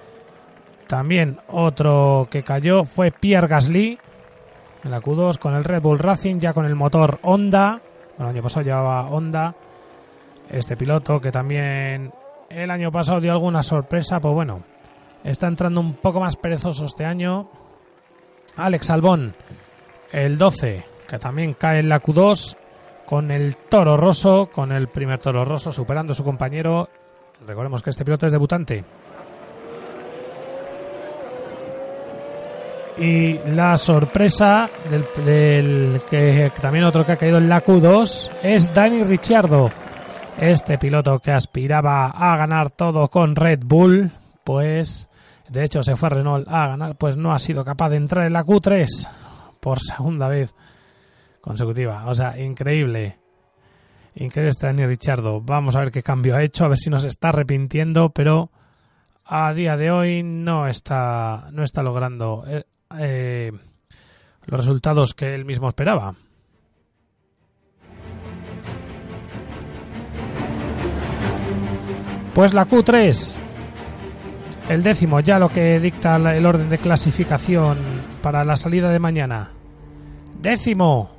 También 0.90 1.38
otro 1.50 2.28
que 2.32 2.42
cayó 2.42 2.84
fue 2.84 3.12
Pierre 3.12 3.48
Gasly 3.48 4.00
en 4.84 4.90
la 4.90 5.00
Q2 5.00 5.38
con 5.38 5.54
el 5.54 5.64
Red 5.64 5.84
Bull 5.84 6.00
Racing, 6.00 6.40
ya 6.40 6.52
con 6.52 6.66
el 6.66 6.74
motor 6.74 7.20
Honda. 7.22 7.80
Bueno, 8.18 8.32
el 8.32 8.38
año 8.38 8.42
pasado 8.42 8.66
llevaba 8.66 9.08
Honda. 9.08 9.54
Este 10.50 10.76
piloto 10.76 11.22
que 11.22 11.32
también 11.32 12.12
el 12.50 12.72
año 12.72 12.92
pasado 12.92 13.22
dio 13.22 13.32
alguna 13.32 13.62
sorpresa, 13.62 14.20
pues 14.20 14.34
bueno, 14.34 14.64
está 15.24 15.46
entrando 15.46 15.80
un 15.80 15.94
poco 15.94 16.22
más 16.22 16.36
perezoso 16.38 16.86
este 16.86 17.06
año. 17.06 17.52
Alex 18.56 18.90
Albón, 18.90 19.36
el 20.12 20.40
12, 20.40 20.86
que 21.08 21.20
también 21.20 21.54
cae 21.54 21.82
en 21.82 21.90
la 21.90 22.02
Q2 22.02 22.58
con 23.06 23.30
el 23.30 23.58
Toro 23.58 23.96
Rosso, 23.96 24.50
con 24.52 24.72
el 24.72 24.88
primer 24.88 25.20
Toro 25.20 25.46
Rosso 25.46 25.72
superando 25.72 26.14
a 26.14 26.16
su 26.16 26.24
compañero. 26.24 26.90
Recordemos 27.46 27.84
que 27.84 27.92
este 27.92 28.04
piloto 28.04 28.26
es 28.26 28.32
debutante. 28.32 28.84
Y 33.00 33.40
la 33.52 33.78
sorpresa 33.78 34.70
del, 34.90 36.02
que 36.10 36.52
también 36.62 36.84
otro 36.84 37.06
que 37.06 37.14
ha 37.14 37.18
caído 37.18 37.38
en 37.38 37.48
la 37.48 37.64
Q2 37.64 38.30
es 38.44 38.74
Dani 38.74 39.04
Ricciardo. 39.04 39.72
Este 40.38 40.78
piloto 40.78 41.20
que 41.20 41.32
aspiraba 41.32 42.08
a 42.08 42.36
ganar 42.36 42.72
todo 42.72 43.08
con 43.08 43.38
Red 43.38 43.62
Bull, 43.66 44.12
pues 44.44 45.08
de 45.50 45.64
hecho 45.64 45.82
se 45.82 45.96
fue 45.96 46.08
a 46.08 46.10
Renault 46.10 46.48
a 46.50 46.68
ganar, 46.68 46.98
pues 46.98 47.16
no 47.16 47.32
ha 47.32 47.40
sido 47.40 47.64
capaz 47.64 47.90
de 47.90 47.96
entrar 47.96 48.26
en 48.26 48.34
la 48.34 48.44
Q3 48.44 49.10
por 49.62 49.80
segunda 49.80 50.28
vez 50.28 50.54
consecutiva. 51.40 52.04
O 52.08 52.14
sea, 52.14 52.38
increíble. 52.38 53.18
Increíble 54.16 54.50
este 54.50 54.66
Dani 54.66 54.86
Ricciardo. 54.86 55.40
Vamos 55.40 55.78
a 55.78 55.80
ver 55.80 55.92
qué 55.92 56.04
cambio 56.04 56.36
ha 56.36 56.44
hecho, 56.44 56.66
a 56.66 56.70
ver 56.70 56.78
si 56.78 56.90
nos 56.90 57.06
está 57.06 57.30
arrepintiendo, 57.30 58.10
pero 58.10 58.52
a 59.24 59.54
día 59.54 59.78
de 59.78 59.90
hoy 59.90 60.22
no 60.22 60.68
está, 60.68 61.48
no 61.54 61.64
está 61.64 61.82
logrando 61.82 62.44
eh, 62.98 63.52
los 64.46 64.60
resultados 64.60 65.14
que 65.14 65.36
él 65.36 65.46
mismo 65.46 65.68
esperaba. 65.68 66.16
Pues 72.34 72.54
la 72.54 72.68
Q3, 72.68 73.36
el 74.70 74.84
décimo, 74.84 75.20
ya 75.20 75.40
lo 75.40 75.50
que 75.50 75.80
dicta 75.80 76.16
el 76.16 76.46
orden 76.46 76.70
de 76.70 76.78
clasificación 76.78 77.78
para 78.22 78.44
la 78.44 78.56
salida 78.56 78.92
de 78.92 79.00
mañana. 79.00 79.52
Décimo, 80.40 81.10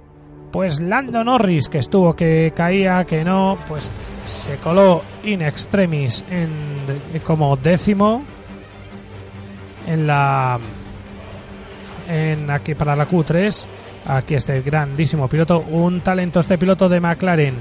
pues 0.51 0.81
Lando 0.81 1.23
Norris, 1.23 1.69
que 1.69 1.79
estuvo 1.79 2.17
que 2.17 2.53
caía, 2.55 3.05
que 3.05 3.25
no, 3.25 3.59
pues 3.69 3.91
se 4.25 4.57
coló 4.57 5.03
in 5.25 5.43
extremis 5.43 6.25
en, 6.31 6.51
como 7.27 7.57
décimo 7.57 8.23
en 9.87 10.07
la 10.07 10.59
en 12.11 12.51
aquí 12.51 12.75
para 12.75 12.97
la 12.97 13.09
Q3 13.09 13.67
aquí 14.07 14.35
este 14.35 14.61
grandísimo 14.63 15.29
piloto 15.29 15.61
un 15.61 16.01
talento 16.01 16.41
este 16.41 16.59
piloto 16.59 16.89
de 16.89 17.01
McLaren. 17.01 17.55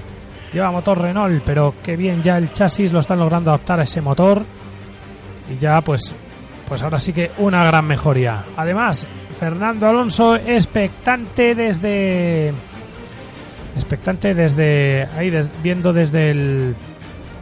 Lleva 0.52 0.72
motor 0.72 1.00
Renault 1.00 1.44
pero 1.46 1.76
que 1.84 1.96
bien 1.96 2.24
ya 2.24 2.38
el 2.38 2.52
chasis 2.52 2.92
lo 2.92 3.00
están 3.00 3.20
logrando 3.20 3.52
adaptar 3.52 3.80
a 3.80 3.84
ese 3.84 4.02
motor. 4.02 4.44
Y 5.52 5.58
ya 5.60 5.82
pues 5.82 6.16
pues 6.68 6.82
ahora 6.84 7.00
sí 7.00 7.14
que 7.14 7.32
una 7.40 7.64
gran 7.64 7.86
mejoría. 7.86 8.44
Además 8.58 9.06
Fernando 9.40 9.88
Alonso 9.88 10.36
expectante 10.36 11.56
desde 11.56 12.54
expectante 13.76 14.34
desde 14.34 15.08
ahí 15.18 15.30
des- 15.30 15.50
viendo 15.64 15.94
desde 15.94 16.32
el 16.32 16.76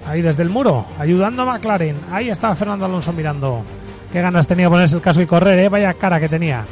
ahí 0.06 0.22
desde 0.22 0.44
el 0.44 0.50
muro 0.50 0.86
ayudando 1.00 1.44
a 1.44 1.46
McLaren. 1.46 1.96
Ahí 2.12 2.30
estaba 2.30 2.56
Fernando 2.56 2.86
Alonso 2.86 3.12
mirando. 3.14 3.64
Qué 4.12 4.22
ganas 4.22 4.48
tenía 4.48 4.70
ponerse 4.70 4.96
el 4.96 5.02
caso 5.02 5.22
y 5.22 5.26
correr 5.26 5.60
¿eh? 5.60 5.70
vaya 5.70 5.94
cara 5.94 6.20
que 6.20 6.30
tenía 6.30 6.64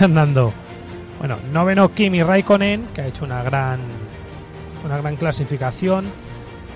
Fernando 0.00 0.50
bueno 1.18 1.36
noveno 1.52 1.92
Kimi 1.92 2.22
Raikkonen 2.22 2.86
que 2.94 3.02
ha 3.02 3.06
hecho 3.06 3.26
una 3.26 3.42
gran 3.42 3.80
una 4.82 4.96
gran 4.96 5.14
clasificación 5.16 6.06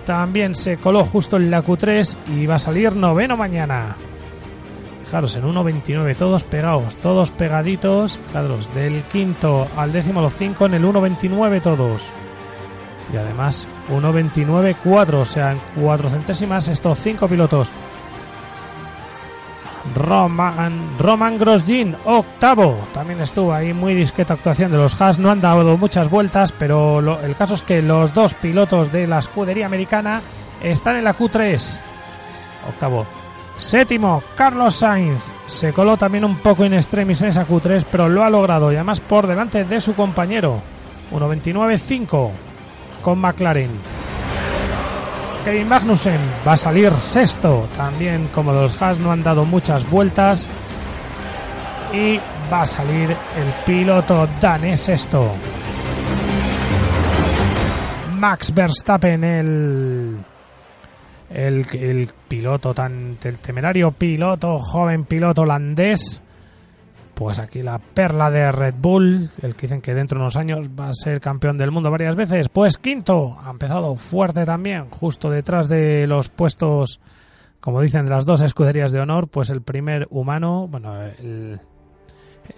también 0.05 0.55
se 0.55 0.77
coló 0.77 1.07
justo 1.07 1.39
en 1.39 1.51
la 1.51 1.65
Q3 1.65 2.17
y 2.37 2.45
va 2.45 2.57
a 2.57 2.59
salir 2.59 2.95
noveno 2.95 3.39
mañana 3.39 3.97
Fijaros, 5.07 5.37
en 5.37 5.45
1.29, 5.45 6.17
todos 6.17 6.45
pegados, 6.45 6.97
todos 6.97 7.31
pegaditos. 7.31 8.19
Fijaros, 8.27 8.75
del 8.75 9.03
quinto 9.05 9.69
al 9.77 9.93
décimo 9.93 10.21
los 10.21 10.35
cinco 10.35 10.67
en 10.67 10.75
el 10.75 10.85
1.29 10.85 11.63
todos. 11.63 12.03
Y 13.13 13.17
además 13.17 13.69
1.29.4, 13.91 15.15
o 15.15 15.25
sea, 15.25 15.53
en 15.53 15.61
cuatro 15.81 16.11
centésimas 16.11 16.69
estos 16.69 16.99
cinco 16.99 17.29
pilotos. 17.29 17.71
Roman, 19.95 20.99
Roman 20.99 21.39
Grosjean, 21.39 21.97
octavo. 22.05 22.77
También 22.93 23.21
estuvo 23.21 23.53
ahí 23.53 23.73
muy 23.73 23.95
discreta 23.95 24.35
actuación 24.35 24.71
de 24.73 24.79
los 24.79 25.01
Haas. 25.01 25.19
No 25.19 25.31
han 25.31 25.41
dado 25.41 25.77
muchas 25.77 26.09
vueltas, 26.11 26.53
pero 26.53 27.01
el 27.21 27.37
caso 27.37 27.55
es 27.55 27.63
que 27.63 27.83
los 27.83 28.15
dos 28.15 28.35
pilotos 28.35 28.91
de 28.93 29.07
la 29.07 29.19
escudería 29.19 29.67
americana 29.67 30.23
están 30.63 30.97
en 30.97 31.05
la 31.05 31.17
Q3. 31.17 31.79
Octavo. 32.69 33.07
Séptimo, 33.57 34.23
Carlos 34.35 34.75
Sainz. 34.75 35.23
Se 35.47 35.73
coló 35.73 35.97
también 35.97 36.25
un 36.25 36.37
poco 36.37 36.65
in 36.65 36.75
extremis 36.75 37.23
en 37.23 37.29
esa 37.29 37.47
Q3, 37.47 37.87
pero 37.91 38.09
lo 38.09 38.25
ha 38.25 38.31
logrado 38.31 38.73
y 38.73 38.77
además 38.77 39.01
por 39.01 39.27
delante 39.27 39.65
de 39.65 39.81
su 39.81 39.95
compañero. 39.95 40.61
1.29.5 41.13 42.31
con 43.03 43.19
McLaren. 43.19 43.94
Kevin 45.45 45.69
Magnussen 45.69 46.21
va 46.47 46.55
a 46.55 46.57
salir 46.57 46.91
sexto. 46.93 47.69
También 47.77 48.29
como 48.29 48.53
los 48.53 48.81
Haas 48.81 48.99
no 48.99 49.13
han 49.13 49.23
dado 49.23 49.45
muchas 49.45 49.89
vueltas. 49.91 50.49
Y 51.93 52.19
va 52.51 52.63
a 52.63 52.67
salir 52.67 53.11
el 53.11 53.65
piloto 53.67 54.27
danés 54.41 54.81
sexto. 54.81 55.31
Max 58.17 58.55
Verstappen, 58.55 59.23
el 59.23 60.25
el, 61.35 61.67
el 61.73 62.11
piloto 62.29 62.73
tan 62.73 63.19
el 63.23 63.39
temerario 63.39 63.91
piloto 63.91 64.59
joven 64.59 65.05
piloto 65.05 65.43
holandés 65.43 66.23
pues 67.15 67.39
aquí 67.39 67.63
la 67.63 67.79
perla 67.79 68.31
de 68.31 68.51
Red 68.51 68.75
Bull 68.79 69.31
el 69.43 69.55
que 69.55 69.63
dicen 69.63 69.81
que 69.81 69.95
dentro 69.95 70.19
de 70.19 70.23
unos 70.23 70.37
años 70.37 70.69
va 70.79 70.89
a 70.89 70.95
ser 70.95 71.21
campeón 71.21 71.57
del 71.57 71.71
mundo 71.71 71.91
varias 71.91 72.17
veces 72.17 72.49
pues 72.49 72.79
quinto 72.79 73.39
ha 73.43 73.51
empezado 73.51 73.97
fuerte 73.97 74.45
también 74.45 74.91
justo 74.91 75.31
detrás 75.31 75.69
de 75.69 76.07
los 76.07 76.29
puestos 76.29 77.01
como 77.61 77.81
dicen 77.81 78.05
de 78.05 78.11
las 78.11 78.25
dos 78.25 78.43
escuderías 78.43 78.93
de 78.93 79.01
honor 79.01 79.29
pues 79.29 79.51
el 79.51 79.63
primer 79.63 80.07
humano 80.11 80.69
bueno 80.69 80.93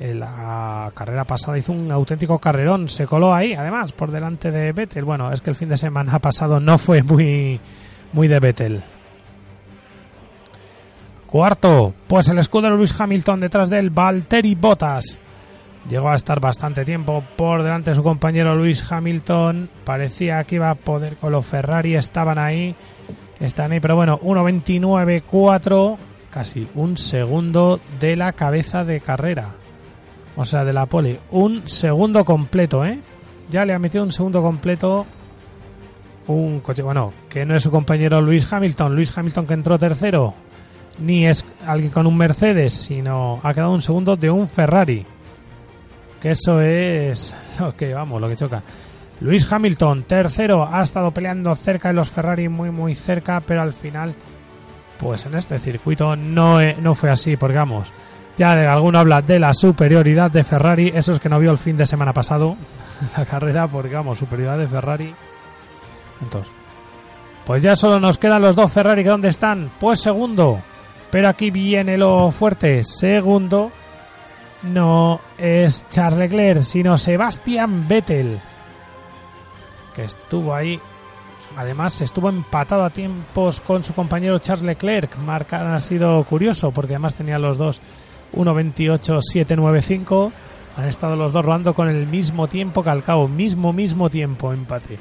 la 0.00 0.90
carrera 0.94 1.24
pasada 1.24 1.58
hizo 1.58 1.72
un 1.72 1.90
auténtico 1.92 2.38
carrerón, 2.38 2.88
se 2.88 3.06
coló 3.06 3.32
ahí, 3.32 3.54
además, 3.54 3.92
por 3.92 4.10
delante 4.10 4.50
de 4.50 4.72
Vettel. 4.72 5.04
Bueno, 5.04 5.32
es 5.32 5.40
que 5.40 5.50
el 5.50 5.56
fin 5.56 5.68
de 5.68 5.78
semana 5.78 6.18
pasado 6.20 6.60
no 6.60 6.76
fue 6.78 7.02
muy, 7.02 7.60
muy 8.12 8.28
de 8.28 8.40
Vettel. 8.40 8.82
Cuarto, 11.26 11.92
pues 12.06 12.28
el 12.28 12.38
escudero 12.38 12.76
Luis 12.76 12.98
Hamilton 12.98 13.40
detrás 13.40 13.68
del 13.68 13.90
Valtteri 13.90 14.54
Bottas. 14.54 15.18
Llegó 15.88 16.10
a 16.10 16.14
estar 16.14 16.40
bastante 16.40 16.84
tiempo 16.84 17.22
por 17.36 17.62
delante 17.62 17.90
de 17.90 17.96
su 17.96 18.02
compañero 18.02 18.54
Luis 18.54 18.90
Hamilton. 18.90 19.68
Parecía 19.84 20.42
que 20.44 20.56
iba 20.56 20.70
a 20.70 20.74
poder 20.76 21.16
con 21.16 21.32
los 21.32 21.44
Ferrari, 21.44 21.94
estaban 21.94 22.38
ahí. 22.38 22.74
Están 23.40 23.72
ahí, 23.72 23.80
pero 23.80 23.96
bueno, 23.96 24.18
1.29.4, 24.20 25.96
casi 26.30 26.68
un 26.74 26.96
segundo 26.96 27.80
de 28.00 28.16
la 28.16 28.32
cabeza 28.32 28.84
de 28.84 29.00
carrera. 29.00 29.54
O 30.36 30.44
sea, 30.44 30.64
de 30.64 30.72
la 30.72 30.86
pole. 30.86 31.20
Un 31.30 31.68
segundo 31.68 32.24
completo, 32.24 32.84
¿eh? 32.84 33.00
Ya 33.50 33.64
le 33.64 33.74
ha 33.74 33.78
metido 33.78 34.04
un 34.04 34.12
segundo 34.12 34.42
completo 34.42 35.06
un 36.28 36.60
coche, 36.60 36.82
bueno, 36.82 37.12
que 37.28 37.46
no 37.46 37.54
es 37.54 37.62
su 37.62 37.70
compañero 37.70 38.20
Luis 38.20 38.52
Hamilton. 38.52 38.94
Luis 38.94 39.16
Hamilton 39.16 39.46
que 39.46 39.54
entró 39.54 39.78
tercero, 39.78 40.34
ni 40.98 41.26
es 41.26 41.44
alguien 41.66 41.90
con 41.90 42.06
un 42.06 42.16
Mercedes, 42.16 42.72
sino 42.72 43.40
ha 43.42 43.52
quedado 43.54 43.72
un 43.72 43.82
segundo 43.82 44.16
de 44.16 44.30
un 44.30 44.48
Ferrari. 44.48 45.04
Que 46.20 46.30
eso 46.30 46.61
es 46.61 47.37
lo 47.61 47.76
que, 47.76 47.92
vamos, 47.94 48.20
lo 48.20 48.28
que 48.28 48.37
choca. 48.37 48.62
Luis 49.20 49.50
Hamilton, 49.50 50.02
tercero, 50.02 50.68
ha 50.70 50.82
estado 50.82 51.11
peleando 51.11 51.54
cerca 51.54 51.88
de 51.88 51.94
los 51.94 52.11
Ferrari, 52.11 52.48
muy, 52.48 52.70
muy 52.70 52.94
cerca, 52.94 53.40
pero 53.40 53.62
al 53.62 53.72
final, 53.72 54.14
pues 54.98 55.24
en 55.24 55.35
este 55.35 55.59
circuito 55.59 56.16
no, 56.16 56.61
no 56.74 56.94
fue 56.94 57.11
así, 57.11 57.37
porque 57.37 57.56
vamos, 57.56 57.92
Ya 58.37 58.54
de 58.54 58.66
alguno 58.66 58.98
habla 58.98 59.22
de 59.22 59.38
la 59.38 59.54
superioridad 59.54 60.30
de 60.30 60.44
Ferrari. 60.44 60.92
Eso 60.94 61.12
es 61.12 61.20
que 61.20 61.30
no 61.30 61.38
vio 61.38 61.50
el 61.50 61.59
fin 61.59 61.78
de 61.78 61.87
semana 61.87 62.12
pasado 62.12 62.56
la 63.16 63.24
carrera, 63.24 63.66
porque 63.68 63.94
vamos, 63.94 64.18
superioridad 64.18 64.59
de 64.59 64.68
Ferrari. 64.68 65.14
Entonces, 66.20 66.52
pues 67.46 67.62
ya 67.62 67.76
solo 67.76 68.00
nos 68.00 68.18
quedan 68.18 68.42
los 68.42 68.56
dos 68.56 68.72
Ferrari. 68.72 69.02
¿Dónde 69.02 69.28
están? 69.28 69.70
Pues 69.78 70.00
segundo. 70.00 70.61
Pero 71.10 71.28
aquí 71.28 71.50
viene 71.50 71.96
lo 71.96 72.30
fuerte. 72.30 72.84
Segundo 72.84 73.70
no 74.62 75.20
es 75.38 75.86
Charles 75.88 76.18
Leclerc, 76.18 76.62
sino 76.62 76.98
Sebastián 76.98 77.86
Vettel. 77.88 78.40
Que 79.94 80.04
estuvo 80.04 80.54
ahí. 80.54 80.80
Además, 81.56 82.00
estuvo 82.02 82.28
empatado 82.28 82.84
a 82.84 82.90
tiempos 82.90 83.60
con 83.62 83.82
su 83.82 83.94
compañero 83.94 84.38
Charles 84.38 84.64
Leclerc. 84.64 85.16
Marca 85.18 85.74
ha 85.74 85.80
sido 85.80 86.22
curioso 86.24 86.70
porque 86.70 86.94
además 86.94 87.14
tenía 87.14 87.38
los 87.38 87.56
dos 87.56 87.80
1.28.795. 88.34 90.32
Han 90.76 90.84
estado 90.84 91.16
los 91.16 91.32
dos 91.32 91.44
rodando 91.44 91.74
con 91.74 91.88
el 91.88 92.06
mismo 92.06 92.48
tiempo 92.48 92.82
que 92.84 92.90
al 92.90 93.02
cabo, 93.02 93.28
mismo, 93.28 93.72
mismo 93.72 94.10
tiempo, 94.10 94.52
empate. 94.52 94.98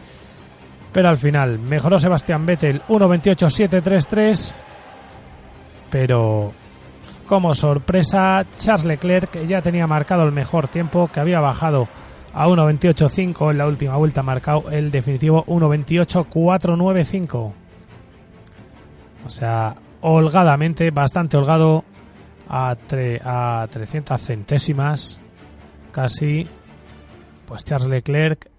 Pero 0.94 1.10
al 1.10 1.18
final 1.18 1.60
mejoró 1.60 2.00
Sebastián 2.00 2.46
Vettel 2.46 2.82
1.28.733. 2.88 4.54
Pero 5.90 6.54
como 7.28 7.54
sorpresa, 7.56 8.46
Charles 8.58 8.86
Leclerc 8.86 9.46
ya 9.48 9.62
tenía 9.62 9.88
marcado 9.88 10.24
el 10.24 10.32
mejor 10.32 10.68
tiempo, 10.68 11.10
que 11.12 11.20
había 11.20 11.40
bajado 11.40 11.88
a 12.34 12.48
1.28.5 12.48 13.52
en 13.52 13.58
la 13.58 13.68
última 13.68 13.96
vuelta, 13.98 14.22
marcado 14.24 14.70
el 14.70 14.92
definitivo 14.92 15.44
1.28.495. 15.46 17.52
O 19.26 19.30
sea, 19.30 19.76
holgadamente, 20.02 20.92
bastante 20.92 21.38
holgado, 21.38 21.84
a, 22.48 22.76
tre- 22.76 23.20
a 23.24 23.68
300 23.72 24.22
centésimas, 24.22 25.20
casi, 25.92 26.48
pues 27.48 27.66
Charles 27.66 27.88
Leclerc, 27.90 28.50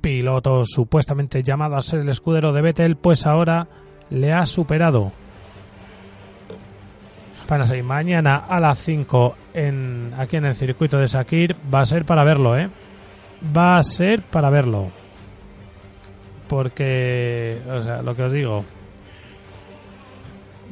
piloto 0.00 0.64
supuestamente 0.64 1.42
llamado 1.42 1.76
a 1.76 1.82
ser 1.82 2.00
el 2.00 2.08
escudero 2.08 2.52
de 2.52 2.62
Vettel, 2.62 2.96
pues 2.96 3.26
ahora 3.26 3.68
le 4.10 4.32
ha 4.32 4.46
superado. 4.46 5.12
Van 7.48 7.60
a 7.60 7.66
salir 7.66 7.84
mañana 7.84 8.36
a 8.48 8.60
las 8.60 8.78
5 8.78 9.36
en, 9.54 10.12
aquí 10.16 10.36
en 10.36 10.46
el 10.46 10.54
circuito 10.54 10.98
de 10.98 11.08
Sakir. 11.08 11.56
Va 11.72 11.80
a 11.80 11.86
ser 11.86 12.04
para 12.04 12.24
verlo, 12.24 12.56
¿eh? 12.56 12.70
Va 13.56 13.76
a 13.76 13.82
ser 13.82 14.22
para 14.22 14.50
verlo. 14.50 14.90
Porque, 16.48 17.60
lo 18.04 18.14
que 18.14 18.22
os 18.22 18.32
digo, 18.32 18.64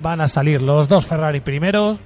van 0.02 0.20
a 0.20 0.28
salir 0.28 0.62
los 0.62 0.88
dos 0.88 1.06
Ferrari 1.06 1.40
primeros 1.40 2.00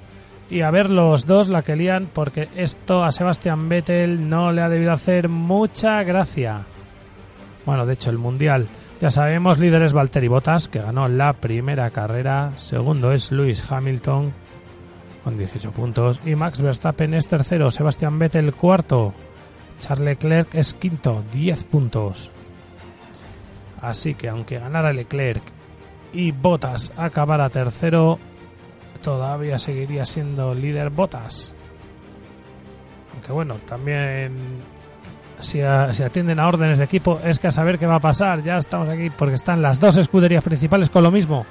y 0.51 0.61
a 0.61 0.71
ver 0.71 0.91
los 0.91 1.27
dos 1.27 1.49
la 1.49 1.63
que 1.63 1.77
lían 1.77 2.09
porque 2.13 2.49
esto 2.55 3.03
a 3.03 3.13
Sebastián 3.13 3.69
Vettel 3.69 4.29
no 4.29 4.53
le 4.53 4.63
ha 4.63 4.69
debido 4.69 4.93
hacer 4.93 5.29
mucha 5.29 6.03
gracia. 6.03 6.63
Bueno, 7.67 7.87
de 7.87 7.95
hecho 7.95 8.11
el 8.11 8.19
Mundial, 8.19 8.69
ya 9.01 9.11
sabemos, 9.11 9.59
líder 9.59 9.83
es 9.83 9.93
Valtteri 9.93 10.29
Bottas 10.29 10.69
que 10.69 10.81
ganó 10.81 11.09
la 11.09 11.33
primera 11.35 11.91
carrera, 11.91 12.53
segundo 12.57 13.13
es 13.13 13.33
Lewis 13.33 13.65
Hamilton 13.71 14.33
con 15.25 15.39
18 15.39 15.73
puntos 15.73 16.21
y 16.25 16.37
Max 16.37 16.61
Verstappen 16.61 17.15
es 17.15 17.27
tercero, 17.27 17.71
Sebastián 17.71 18.19
Vettel 18.19 18.53
cuarto, 18.53 19.15
Charles 19.81 20.05
Leclerc 20.05 20.55
es 20.55 20.75
quinto, 20.75 21.25
10 21.33 21.65
puntos. 21.65 22.31
Así 23.81 24.15
que 24.15 24.29
aunque 24.29 24.59
ganara 24.59 24.93
Leclerc 24.93 25.43
y 26.13 26.31
Bottas 26.31 26.93
acabara 26.97 27.49
tercero, 27.49 28.19
todavía 29.03 29.59
seguiría 29.59 30.05
siendo 30.05 30.55
líder 30.55 30.91
Bottas. 30.91 31.53
Aunque 33.15 33.33
bueno, 33.33 33.57
también 33.67 34.33
si, 35.41 35.61
si 35.93 36.03
atienden 36.03 36.39
a 36.39 36.49
órdenes 36.49 36.79
de 36.79 36.85
equipo 36.85 37.21
es 37.25 37.39
que 37.39 37.49
a 37.49 37.53
saber 37.53 37.79
qué 37.79 37.87
va 37.87 37.97
a 37.97 38.01
pasar. 38.01 38.43
Ya 38.43 38.59
estamos 38.59 38.89
aquí 38.89 39.11
porque 39.11 39.35
están 39.35 39.63
las 39.63 39.81
dos 39.81 39.97
escuderías 39.97 40.45
principales 40.45 40.91
con 40.91 41.03
lo 41.03 41.11
mismo. 41.11 41.47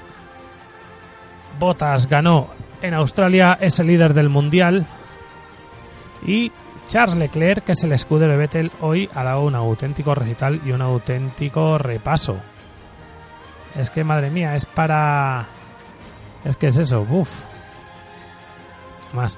Bottas 1.60 2.08
ganó 2.08 2.48
en 2.84 2.93
Australia, 2.93 3.58
es 3.60 3.80
el 3.80 3.88
líder 3.88 4.13
del 4.13 4.30
mundial. 4.30 4.86
Y 6.26 6.52
Charles 6.88 7.15
Leclerc, 7.15 7.63
que 7.63 7.72
es 7.72 7.84
el 7.84 7.93
escudero 7.93 8.34
de 8.34 8.38
Vettel, 8.38 8.72
hoy 8.82 9.10
ha 9.13 9.24
dado 9.24 9.41
un 9.41 9.56
auténtico 9.56 10.13
recital 10.13 10.60
y 10.65 10.72
un 10.72 10.82
auténtico 10.82 11.78
repaso. 11.78 12.38
Es 13.76 13.89
que 13.89 14.04
madre 14.04 14.30
mía, 14.30 14.56
es 14.56 14.65
para. 14.65 15.48
Es 16.43 16.58
que 16.58 16.67
es 16.67 16.78
eso, 16.78 17.08
uff. 17.10 17.30
Más. 19.13 19.38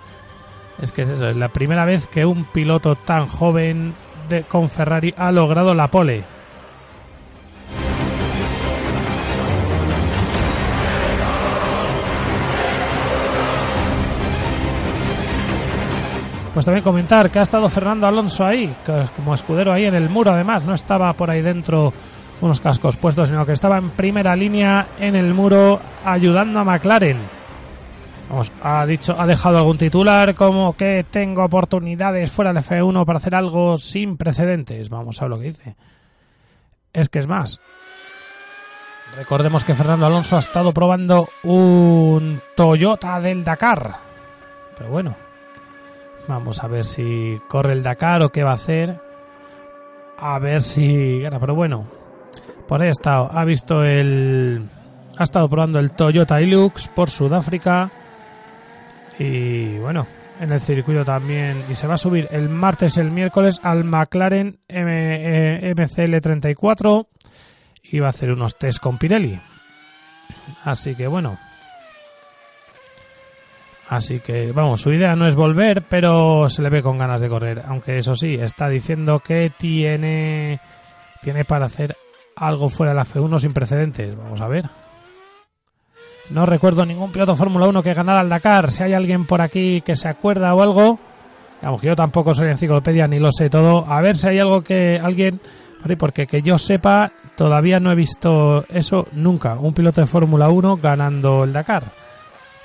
Es 0.82 0.92
que 0.92 1.04
es 1.04 1.10
eso, 1.10 1.28
es 1.28 1.38
la 1.38 1.50
primera 1.50 1.86
vez 1.86 2.08
que 2.08 2.26
un 2.26 2.46
piloto 2.46 2.96
tan 2.96 3.28
joven 3.28 3.94
de, 4.28 4.44
con 4.44 4.70
Ferrari 4.70 5.14
ha 5.18 5.32
logrado 5.32 5.74
la 5.76 5.88
pole. 5.88 6.26
Pues 16.56 16.66
también 16.66 16.86
comentar 16.86 17.30
que 17.30 17.40
ha 17.40 17.42
estado 17.42 17.68
Fernando 17.68 18.08
Alonso 18.08 18.46
ahí, 18.46 18.74
como 19.18 19.36
escudero 19.36 19.74
ahí 19.74 19.84
en 19.88 19.94
el 19.94 20.08
muro 20.08 20.32
además, 20.32 20.64
no 20.64 20.74
estaba 20.74 21.12
por 21.12 21.30
ahí 21.30 21.42
dentro 21.42 21.92
unos 22.40 22.62
cascos 22.62 22.96
puestos, 22.96 23.28
sino 23.28 23.46
que 23.46 23.52
estaba 23.52 23.78
en 23.78 23.90
primera 23.90 24.34
línea 24.38 24.88
en 24.98 25.18
el 25.18 25.34
muro 25.34 25.82
ayudando 26.06 26.62
a 26.62 26.64
McLaren. 26.64 27.18
Vamos, 28.30 28.54
ha 28.64 28.86
dicho, 28.86 29.20
ha 29.20 29.28
dejado 29.28 29.58
algún 29.58 29.78
titular 29.78 30.34
como 30.34 30.78
que 30.78 31.06
tengo 31.12 31.44
oportunidades 31.44 32.32
fuera 32.32 32.54
del 32.54 32.64
F1 32.64 33.06
para 33.06 33.18
hacer 33.18 33.36
algo 33.36 33.78
sin 33.78 34.16
precedentes. 34.16 34.88
Vamos 34.88 35.22
a 35.22 35.26
ver 35.26 35.32
lo 35.32 35.40
que 35.40 35.48
dice. 35.48 35.76
Es 36.94 37.10
que 37.10 37.20
es 37.20 37.28
más. 37.28 37.60
Recordemos 39.18 39.66
que 39.66 39.76
Fernando 39.76 40.06
Alonso 40.06 40.38
ha 40.38 40.40
estado 40.40 40.74
probando 40.74 41.28
un 41.44 42.42
Toyota 42.56 43.20
del 43.20 43.44
Dakar. 43.44 43.98
Pero 44.78 44.90
bueno, 44.90 45.25
vamos 46.28 46.64
a 46.64 46.68
ver 46.68 46.86
si 46.86 47.40
corre 47.48 47.74
el 47.74 47.84
Dakar 47.84 48.24
o 48.24 48.30
qué 48.32 48.44
va 48.44 48.52
a 48.52 48.56
hacer. 48.56 49.00
A 50.18 50.40
ver 50.40 50.62
si 50.62 51.20
gana, 51.22 51.40
pero 51.40 51.56
bueno. 51.56 51.86
Por 52.68 52.82
ahí 52.82 52.88
ha 52.88 52.92
estado, 52.92 53.30
ha 53.32 53.44
visto 53.46 53.84
el... 53.84 54.66
Ha 55.18 55.24
estado 55.24 55.48
probando 55.50 55.80
el 55.80 55.92
Toyota 55.92 56.42
Hilux 56.42 56.88
por 56.90 57.10
Sudáfrica. 57.10 57.90
Y 59.18 59.78
bueno, 59.78 60.08
en 60.42 60.52
el 60.52 60.60
circuito 60.62 61.06
también. 61.06 61.62
Y 61.70 61.76
se 61.76 61.88
va 61.88 61.94
a 61.94 61.98
subir 61.98 62.28
el 62.32 62.50
martes 62.50 62.98
el 62.98 63.12
miércoles 63.12 63.60
al 63.64 63.84
McLaren 63.84 64.60
M- 64.68 65.70
eh, 65.70 65.74
MCL34. 65.76 67.08
Y 67.84 68.00
va 68.00 68.08
a 68.08 68.10
hacer 68.10 68.32
unos 68.32 68.58
test 68.58 68.80
con 68.80 68.98
Pirelli. 68.98 69.40
Así 70.64 70.96
que 70.96 71.08
bueno. 71.08 71.38
Así 73.88 74.20
que 74.20 74.52
vamos, 74.52 74.82
su 74.82 74.92
idea 74.92 75.16
no 75.16 75.28
es 75.28 75.36
volver, 75.36 75.84
pero 75.88 76.50
se 76.50 76.62
le 76.62 76.70
ve 76.70 76.82
con 76.82 76.98
ganas 76.98 77.22
de 77.22 77.30
correr. 77.30 77.62
Aunque 77.68 78.00
eso 78.00 78.16
sí, 78.16 78.34
está 78.34 78.68
diciendo 78.68 79.20
que 79.20 79.52
tiene, 79.56 80.60
tiene 81.22 81.46
para 81.46 81.66
hacer 81.66 81.96
algo 82.36 82.70
fuera 82.70 82.92
de 82.92 82.96
la 82.96 83.06
F1 83.06 83.40
sin 83.40 83.54
precedentes. 83.54 84.16
Vamos 84.18 84.42
a 84.42 84.48
ver. 84.48 84.70
No 86.32 86.48
recuerdo 86.48 86.84
ningún 86.86 87.12
piloto 87.12 87.36
Fórmula 87.36 87.68
1 87.68 87.84
que 87.84 87.94
ganara 87.94 88.22
el 88.22 88.30
Dakar. 88.30 88.72
Si 88.72 88.82
hay 88.82 88.94
alguien 88.94 89.26
por 89.26 89.42
aquí 89.42 89.82
que 89.82 89.96
se 89.96 90.08
acuerda 90.08 90.56
o 90.56 90.64
algo, 90.64 91.00
vamos 91.62 91.80
que 91.80 91.88
yo 91.88 91.96
tampoco 91.96 92.34
soy 92.34 92.50
enciclopedia 92.50 93.08
ni 93.08 93.18
lo 93.18 93.32
sé 93.32 93.52
todo. 93.52 93.86
A 93.86 94.02
ver 94.02 94.18
si 94.18 94.30
hay 94.30 94.40
algo 94.40 94.64
que 94.64 95.00
alguien, 95.00 95.40
porque 96.00 96.26
que 96.26 96.42
yo 96.42 96.58
sepa, 96.58 97.12
todavía 97.36 97.80
no 97.80 97.92
he 97.92 97.96
visto 97.96 98.66
eso 98.70 99.08
nunca. 99.12 99.54
Un 99.60 99.76
piloto 99.76 100.02
de 100.02 100.08
Fórmula 100.08 100.50
1 100.50 100.78
ganando 100.78 101.44
el 101.44 101.54
Dakar. 101.54 102.05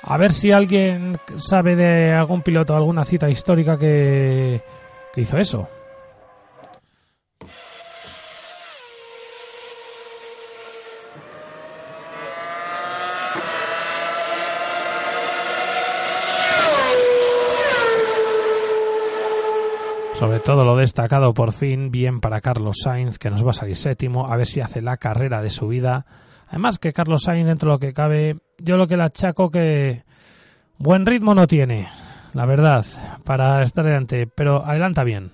A 0.03 0.17
ver 0.17 0.33
si 0.33 0.51
alguien 0.51 1.17
sabe 1.37 1.75
de 1.75 2.11
algún 2.11 2.41
piloto, 2.41 2.75
alguna 2.75 3.05
cita 3.05 3.29
histórica 3.29 3.77
que, 3.77 4.61
que 5.13 5.21
hizo 5.21 5.37
eso. 5.37 5.67
Sobre 20.21 20.39
todo 20.39 20.65
lo 20.65 20.77
destacado 20.77 21.33
por 21.33 21.51
fin, 21.51 21.89
bien 21.89 22.21
para 22.21 22.41
Carlos 22.41 22.77
Sainz, 22.83 23.17
que 23.17 23.31
nos 23.31 23.43
va 23.43 23.49
a 23.49 23.53
salir 23.53 23.75
séptimo, 23.75 24.31
a 24.31 24.37
ver 24.37 24.45
si 24.45 24.61
hace 24.61 24.79
la 24.79 24.97
carrera 24.97 25.41
de 25.41 25.49
su 25.49 25.67
vida. 25.67 26.05
Además 26.47 26.77
que 26.77 26.93
Carlos 26.93 27.23
Sainz, 27.23 27.47
dentro 27.47 27.69
de 27.69 27.73
lo 27.73 27.79
que 27.79 27.91
cabe, 27.91 28.37
yo 28.61 28.77
lo 28.77 28.87
que 28.87 28.97
le 28.97 29.03
achaco 29.03 29.49
que 29.49 30.03
buen 30.77 31.05
ritmo 31.05 31.35
no 31.35 31.47
tiene, 31.47 31.89
la 32.33 32.45
verdad, 32.45 32.85
para 33.23 33.63
estar 33.63 33.83
delante, 33.83 34.27
pero 34.27 34.65
adelanta 34.65 35.03
bien. 35.03 35.31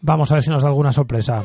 Vamos 0.00 0.30
a 0.30 0.34
ver 0.34 0.42
si 0.42 0.50
nos 0.50 0.62
da 0.62 0.68
alguna 0.68 0.92
sorpresa. 0.92 1.44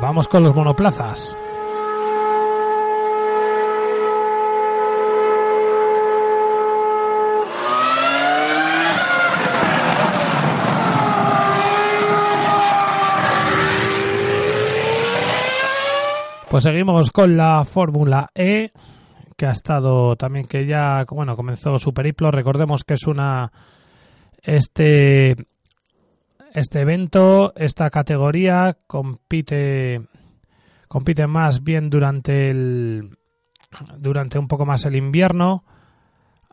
Vamos 0.00 0.28
con 0.28 0.42
los 0.42 0.54
monoplazas. 0.54 1.38
Pues 16.50 16.64
seguimos 16.64 17.10
con 17.10 17.36
la 17.36 17.62
Fórmula 17.64 18.30
E, 18.34 18.70
que 19.36 19.44
ha 19.44 19.50
estado 19.50 20.16
también, 20.16 20.46
que 20.46 20.64
ya, 20.64 21.04
bueno, 21.10 21.36
comenzó 21.36 21.78
su 21.78 21.92
periplo. 21.92 22.30
Recordemos 22.30 22.84
que 22.84 22.94
es 22.94 23.06
una. 23.06 23.52
Este. 24.42 25.36
Este 26.54 26.80
evento, 26.80 27.52
esta 27.54 27.90
categoría, 27.90 28.78
compite. 28.86 30.00
Compite 30.88 31.26
más 31.26 31.62
bien 31.62 31.90
durante 31.90 32.48
el. 32.48 33.18
Durante 33.98 34.38
un 34.38 34.48
poco 34.48 34.64
más 34.64 34.86
el 34.86 34.96
invierno. 34.96 35.64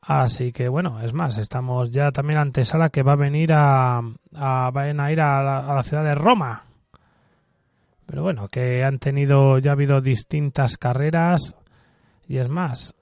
Así 0.01 0.51
que 0.51 0.67
bueno, 0.67 0.99
es 1.01 1.13
más, 1.13 1.37
estamos 1.37 1.93
ya 1.93 2.11
también 2.11 2.39
ante 2.39 2.65
Sala 2.65 2.89
que 2.89 3.01
va 3.01 3.13
a 3.13 3.15
venir 3.15 3.53
a. 3.53 4.01
a 4.35 4.67
a 4.75 5.11
ir 5.11 5.21
a 5.21 5.41
la, 5.41 5.59
a 5.59 5.73
la 5.73 5.83
ciudad 5.83 6.03
de 6.03 6.15
Roma 6.15 6.64
pero 8.05 8.23
bueno, 8.23 8.47
que 8.47 8.83
han 8.83 8.99
tenido, 8.99 9.57
ya 9.57 9.71
ha 9.71 9.73
habido 9.73 10.01
distintas 10.01 10.77
carreras 10.77 11.55
y 12.27 12.37
es 12.37 12.49
más, 12.49 12.95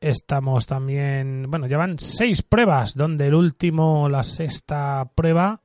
estamos 0.00 0.66
también, 0.66 1.46
bueno, 1.48 1.66
llevan 1.66 1.98
seis 1.98 2.42
pruebas, 2.42 2.94
donde 2.94 3.26
el 3.26 3.34
último, 3.34 4.08
la 4.08 4.22
sexta 4.22 5.06
prueba, 5.14 5.60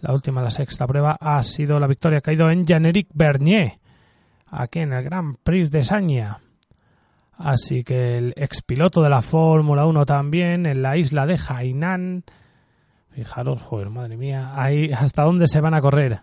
la 0.00 0.12
última, 0.12 0.42
la 0.42 0.50
sexta 0.50 0.86
prueba, 0.86 1.16
ha 1.20 1.42
sido 1.42 1.78
la 1.80 1.86
victoria 1.86 2.20
que 2.20 2.30
ha 2.30 2.34
ido 2.34 2.50
en 2.50 2.66
Jean-Éric 2.66 3.08
Bernier, 3.14 3.78
aquí 4.46 4.80
en 4.80 4.92
el 4.92 5.02
Grand 5.04 5.36
Prix 5.42 5.70
de 5.70 5.84
Saña. 5.84 6.40
Así 7.36 7.82
que 7.82 8.16
el 8.16 8.32
expiloto 8.36 9.02
de 9.02 9.10
la 9.10 9.22
Fórmula 9.22 9.86
1 9.86 10.06
también, 10.06 10.66
en 10.66 10.82
la 10.82 10.96
isla 10.96 11.26
de 11.26 11.36
Hainan. 11.48 12.24
Fijaros, 13.10 13.62
joder, 13.62 13.90
madre 13.90 14.16
mía, 14.16 14.52
ahí 14.54 14.92
hasta 14.92 15.22
dónde 15.22 15.48
se 15.48 15.60
van 15.60 15.74
a 15.74 15.80
correr. 15.80 16.20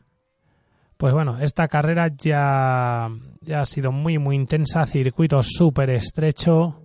Pues 1.02 1.16
bueno, 1.16 1.40
esta 1.40 1.68
carrera 1.68 2.12
ya, 2.16 3.10
ya 3.42 3.62
ha 3.62 3.66
sido 3.66 3.92
muy, 3.92 4.20
muy 4.20 4.36
intensa, 4.36 4.86
circuito 4.86 5.42
súper 5.42 5.90
estrecho. 5.90 6.80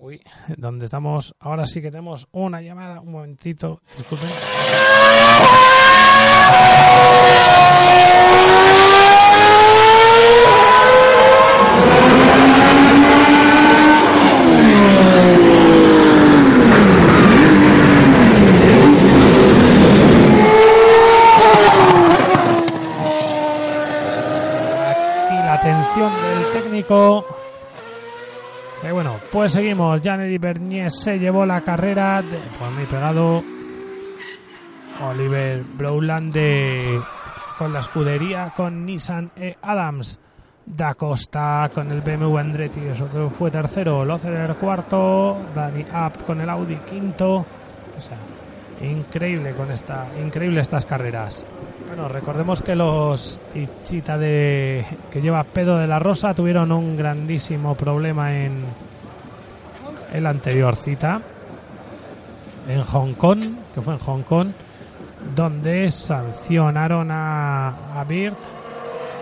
Uy, 0.00 0.20
donde 0.56 0.86
estamos, 0.86 1.36
ahora 1.38 1.66
sí 1.66 1.80
que 1.80 1.92
tenemos 1.92 2.26
una 2.32 2.60
llamada, 2.62 3.00
un 3.00 3.12
momentito, 3.12 3.80
disculpen. 3.96 4.28
Aquí 24.76 25.36
la 25.36 25.53
atención 25.64 26.12
del 26.12 26.62
técnico. 26.62 27.24
Que 28.82 28.92
bueno, 28.92 29.16
pues 29.32 29.52
seguimos. 29.52 30.00
Janet 30.02 30.38
Bernier 30.38 30.90
se 30.90 31.18
llevó 31.18 31.46
la 31.46 31.62
carrera. 31.62 32.20
De, 32.20 32.38
muy 32.74 32.84
pegado. 32.84 33.42
Oliver 35.02 35.64
Browland 35.64 36.36
con 37.58 37.72
la 37.72 37.80
escudería 37.80 38.52
con 38.54 38.84
Nissan 38.84 39.30
e 39.36 39.56
Adams. 39.62 40.18
Da 40.66 40.94
Costa 40.94 41.70
con 41.74 41.90
el 41.90 42.00
BMW 42.00 42.38
Andretti, 42.38 42.80
eso 42.80 43.06
fue 43.30 43.50
tercero. 43.50 44.04
Lozerer 44.04 44.54
cuarto. 44.56 45.38
Dani 45.54 45.84
Abt 45.92 46.24
con 46.24 46.40
el 46.40 46.50
Audi 46.50 46.76
quinto. 46.76 47.44
O 47.96 48.00
sea, 48.00 48.18
increíble 48.82 49.52
con 49.52 49.70
esta, 49.70 50.08
increíble 50.22 50.60
estas 50.60 50.84
carreras. 50.84 51.46
Bueno, 51.94 52.08
recordemos 52.08 52.60
que 52.60 52.74
los 52.74 53.38
Tichita 53.52 54.18
de 54.18 54.84
que 55.12 55.20
lleva 55.20 55.44
Pedro 55.44 55.78
de 55.78 55.86
la 55.86 56.00
Rosa 56.00 56.34
tuvieron 56.34 56.72
un 56.72 56.96
grandísimo 56.96 57.76
problema 57.76 58.34
en 58.34 58.64
el 60.12 60.26
anterior 60.26 60.74
cita 60.74 61.20
en 62.68 62.82
Hong 62.82 63.12
Kong, 63.14 63.44
que 63.72 63.80
fue 63.80 63.94
en 63.94 64.00
Hong 64.00 64.22
Kong, 64.22 64.48
donde 65.36 65.88
sancionaron 65.92 67.12
a, 67.12 68.00
a 68.00 68.02
Bird. 68.02 68.34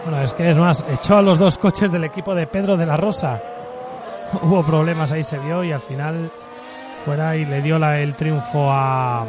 Bueno, 0.06 0.22
es 0.22 0.32
que 0.32 0.50
es 0.50 0.56
más, 0.56 0.82
echó 0.90 1.18
a 1.18 1.22
los 1.22 1.38
dos 1.38 1.58
coches 1.58 1.92
del 1.92 2.04
equipo 2.04 2.34
de 2.34 2.46
Pedro 2.46 2.78
de 2.78 2.86
la 2.86 2.96
Rosa. 2.96 3.38
Hubo 4.44 4.62
problemas 4.62 5.12
ahí, 5.12 5.24
se 5.24 5.38
vio, 5.40 5.62
y 5.62 5.72
al 5.72 5.80
final 5.80 6.30
fuera 7.04 7.36
y 7.36 7.44
le 7.44 7.60
dio 7.60 7.76
el 7.76 8.14
triunfo 8.14 8.72
a 8.72 9.26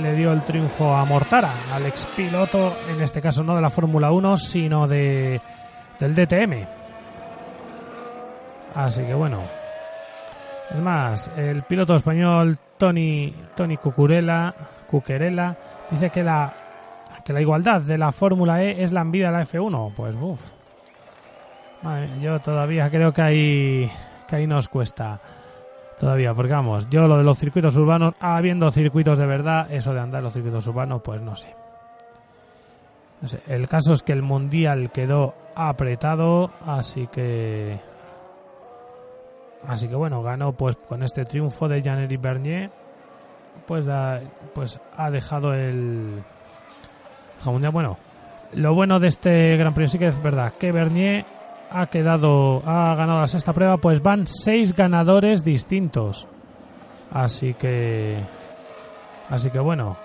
le 0.00 0.14
dio 0.14 0.32
el 0.32 0.42
triunfo 0.42 0.94
a 0.94 1.04
Mortara, 1.04 1.52
al 1.72 1.86
expiloto, 1.86 2.72
en 2.90 3.00
este 3.02 3.20
caso 3.20 3.42
no 3.42 3.56
de 3.56 3.62
la 3.62 3.70
Fórmula 3.70 4.12
1, 4.12 4.36
sino 4.36 4.86
de 4.86 5.40
del 5.98 6.14
DTM. 6.14 6.66
Así 8.74 9.02
que 9.02 9.14
bueno. 9.14 9.42
Es 10.70 10.80
más, 10.80 11.30
el 11.36 11.62
piloto 11.62 11.96
español 11.96 12.58
Tony 12.76 13.34
Tony 13.56 13.78
Cucurella, 13.78 14.54
Cuquerella 14.90 15.56
dice 15.90 16.10
que 16.10 16.22
la 16.22 16.52
que 17.24 17.32
la 17.32 17.40
igualdad 17.40 17.80
de 17.80 17.98
la 17.98 18.12
Fórmula 18.12 18.62
E 18.62 18.82
es 18.82 18.92
la 18.92 19.00
envidia 19.00 19.30
de 19.30 19.38
la 19.38 19.44
F1. 19.44 19.92
Pues 19.94 20.14
uff. 20.14 20.40
Yo 22.20 22.40
todavía 22.40 22.90
creo 22.90 23.12
que 23.12 23.22
ahí 23.22 23.92
que 24.26 24.36
ahí 24.36 24.46
nos 24.46 24.68
cuesta 24.68 25.20
todavía, 25.98 26.32
porque 26.34 26.52
vamos, 26.52 26.88
yo 26.90 27.06
lo 27.08 27.16
de 27.18 27.24
los 27.24 27.38
circuitos 27.38 27.76
urbanos, 27.76 28.14
habiendo 28.20 28.70
circuitos 28.70 29.18
de 29.18 29.26
verdad, 29.26 29.70
eso 29.72 29.92
de 29.92 30.00
andar 30.00 30.22
los 30.22 30.32
circuitos 30.32 30.66
urbanos, 30.66 31.02
pues 31.02 31.20
no 31.20 31.34
sé. 31.36 31.54
No 33.20 33.26
sé. 33.28 33.40
El 33.48 33.68
caso 33.68 33.92
es 33.92 34.02
que 34.02 34.12
el 34.12 34.22
mundial 34.22 34.90
quedó 34.92 35.34
apretado, 35.56 36.50
así 36.66 37.08
que. 37.08 37.80
Así 39.66 39.88
que 39.88 39.96
bueno, 39.96 40.22
ganó 40.22 40.52
pues 40.52 40.76
con 40.76 41.02
este 41.02 41.24
triunfo 41.24 41.66
de 41.68 41.82
Jean-Éric 41.82 42.20
Bernier. 42.20 42.70
Pues, 43.66 43.86
da- 43.86 44.20
pues 44.54 44.78
ha 44.96 45.10
dejado 45.10 45.52
el 45.52 46.22
mundial. 47.44 47.72
Bueno, 47.72 47.98
lo 48.52 48.72
bueno 48.74 49.00
de 49.00 49.08
este 49.08 49.56
Gran 49.56 49.74
Premio 49.74 49.88
sí 49.88 49.98
que 49.98 50.06
es 50.06 50.22
verdad 50.22 50.52
que 50.58 50.70
Bernier 50.70 51.24
ha 51.70 51.86
quedado, 51.86 52.62
ha 52.66 52.94
ganado 52.94 53.20
la 53.20 53.28
sexta 53.28 53.52
prueba, 53.52 53.76
pues 53.76 54.02
van 54.02 54.26
seis 54.26 54.74
ganadores 54.74 55.44
distintos. 55.44 56.26
Así 57.10 57.54
que, 57.54 58.16
así 59.30 59.50
que 59.50 59.58
bueno. 59.58 59.96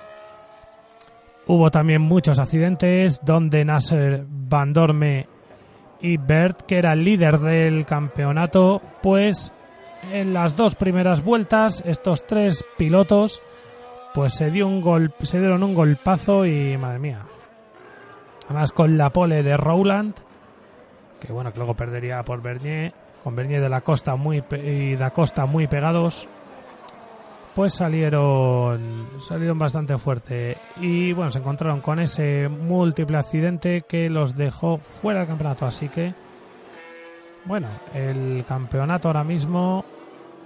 Hubo 1.45 1.69
también 1.71 2.01
muchos 2.01 2.39
accidentes 2.39 3.19
donde 3.23 3.65
Nasser 3.65 4.25
Van 4.29 4.71
Dorme 4.71 5.27
y 5.99 6.15
Bert, 6.15 6.61
que 6.61 6.77
era 6.77 6.93
el 6.93 7.03
líder 7.03 7.39
del 7.39 7.85
campeonato, 7.85 8.81
pues 9.01 9.51
en 10.11 10.33
las 10.33 10.55
dos 10.55 10.75
primeras 10.75 11.23
vueltas 11.23 11.83
estos 11.85 12.25
tres 12.27 12.63
pilotos 12.77 13.41
pues 14.13 14.33
se 14.35 14.51
dio 14.51 14.67
un 14.67 14.81
gol, 14.81 15.13
se 15.23 15.39
dieron 15.39 15.63
un 15.63 15.73
golpazo 15.73 16.45
y 16.45 16.77
madre 16.77 16.99
mía. 16.99 17.21
Además 18.45 18.71
con 18.71 18.97
la 18.97 19.09
pole 19.09 19.43
de 19.43 19.57
Rowland 19.57 20.13
que 21.25 21.31
bueno, 21.31 21.51
que 21.51 21.57
luego 21.57 21.73
perdería 21.73 22.23
por 22.23 22.41
Bernier, 22.41 22.93
con 23.23 23.35
Bernier 23.35 23.61
de 23.61 23.69
la 23.69 23.81
Costa 23.81 24.15
muy 24.15 24.43
y 24.51 24.95
da 24.95 25.11
Costa 25.11 25.45
muy 25.45 25.67
pegados, 25.67 26.27
pues 27.55 27.75
salieron 27.75 29.07
salieron 29.25 29.57
bastante 29.57 29.97
fuerte 29.97 30.57
y 30.81 31.13
bueno, 31.13 31.31
se 31.31 31.39
encontraron 31.39 31.81
con 31.81 31.99
ese 31.99 32.49
múltiple 32.49 33.17
accidente 33.17 33.83
que 33.87 34.09
los 34.09 34.35
dejó 34.35 34.77
fuera 34.77 35.19
del 35.19 35.29
campeonato, 35.29 35.65
así 35.65 35.87
que 35.87 36.13
bueno, 37.45 37.67
el 37.93 38.43
campeonato 38.47 39.07
ahora 39.07 39.23
mismo 39.23 39.85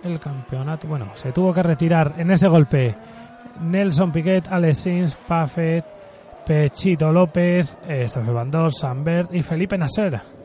el 0.04 0.20
campeonato, 0.20 0.88
bueno, 0.88 1.12
se 1.16 1.32
tuvo 1.32 1.54
que 1.54 1.64
retirar 1.64 2.14
en 2.18 2.30
ese 2.30 2.48
golpe 2.48 2.96
Nelson 3.62 4.12
Piquet, 4.12 4.48
Alex 4.48 4.78
Sins, 4.78 5.16
Paffet, 5.28 5.84
Pechito 6.46 7.12
López, 7.12 7.78
eh, 7.88 8.08
Stefan 8.08 8.52
Van 8.52 8.72
Sambert 8.72 9.34
y 9.34 9.42
Felipe 9.42 9.78
Nasser. 9.78 10.37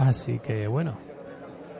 Así 0.00 0.38
que 0.40 0.66
bueno, 0.66 0.96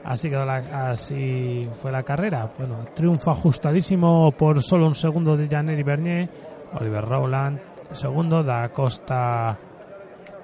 así 0.04 0.32
así 0.34 1.68
fue 1.80 1.90
la 1.90 2.02
carrera. 2.02 2.52
Bueno, 2.56 2.84
triunfo 2.94 3.32
ajustadísimo 3.32 4.30
por 4.32 4.62
solo 4.62 4.86
un 4.86 4.94
segundo 4.94 5.36
de 5.36 5.48
Janeri 5.48 5.82
Bernier, 5.82 6.28
Oliver 6.74 7.04
Rowland 7.04 7.60
segundo, 7.92 8.42
Da 8.42 8.68
Costa 8.70 9.58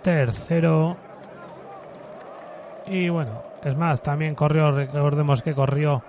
tercero. 0.02 0.96
Y 2.86 3.08
bueno, 3.08 3.42
es 3.62 3.76
más, 3.76 4.00
también 4.00 4.34
corrió, 4.34 4.70
recordemos 4.70 5.42
que 5.42 5.54
corrió 5.54 6.02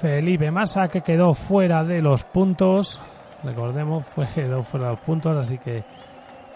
Felipe 0.00 0.50
Massa, 0.50 0.88
que 0.88 1.00
quedó 1.00 1.34
fuera 1.34 1.84
de 1.84 2.00
los 2.00 2.24
puntos. 2.24 3.00
Recordemos, 3.42 4.04
fue 4.06 4.26
quedó 4.28 4.62
fuera 4.62 4.86
de 4.86 4.92
los 4.92 5.00
puntos, 5.00 5.36
así 5.36 5.58
que 5.58 5.84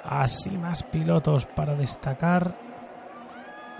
así 0.05 0.51
más 0.51 0.83
pilotos 0.85 1.47
para 1.47 1.75
destacar. 1.75 2.72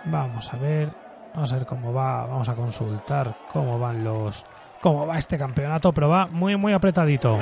Vamos 0.05 0.53
a 0.53 0.57
ver, 0.57 0.89
vamos 1.35 1.53
a 1.53 1.57
ver 1.57 1.67
cómo 1.67 1.93
va, 1.93 2.27
vamos 2.27 2.49
a 2.49 2.55
consultar 2.55 3.37
cómo 3.53 3.79
van 3.79 4.03
los 4.03 4.45
cómo 4.81 5.07
va 5.07 5.19
este 5.19 5.39
campeonato, 5.39 5.93
pero 5.93 6.09
va 6.09 6.27
muy 6.27 6.57
muy 6.57 6.73
apretadito. 6.73 7.39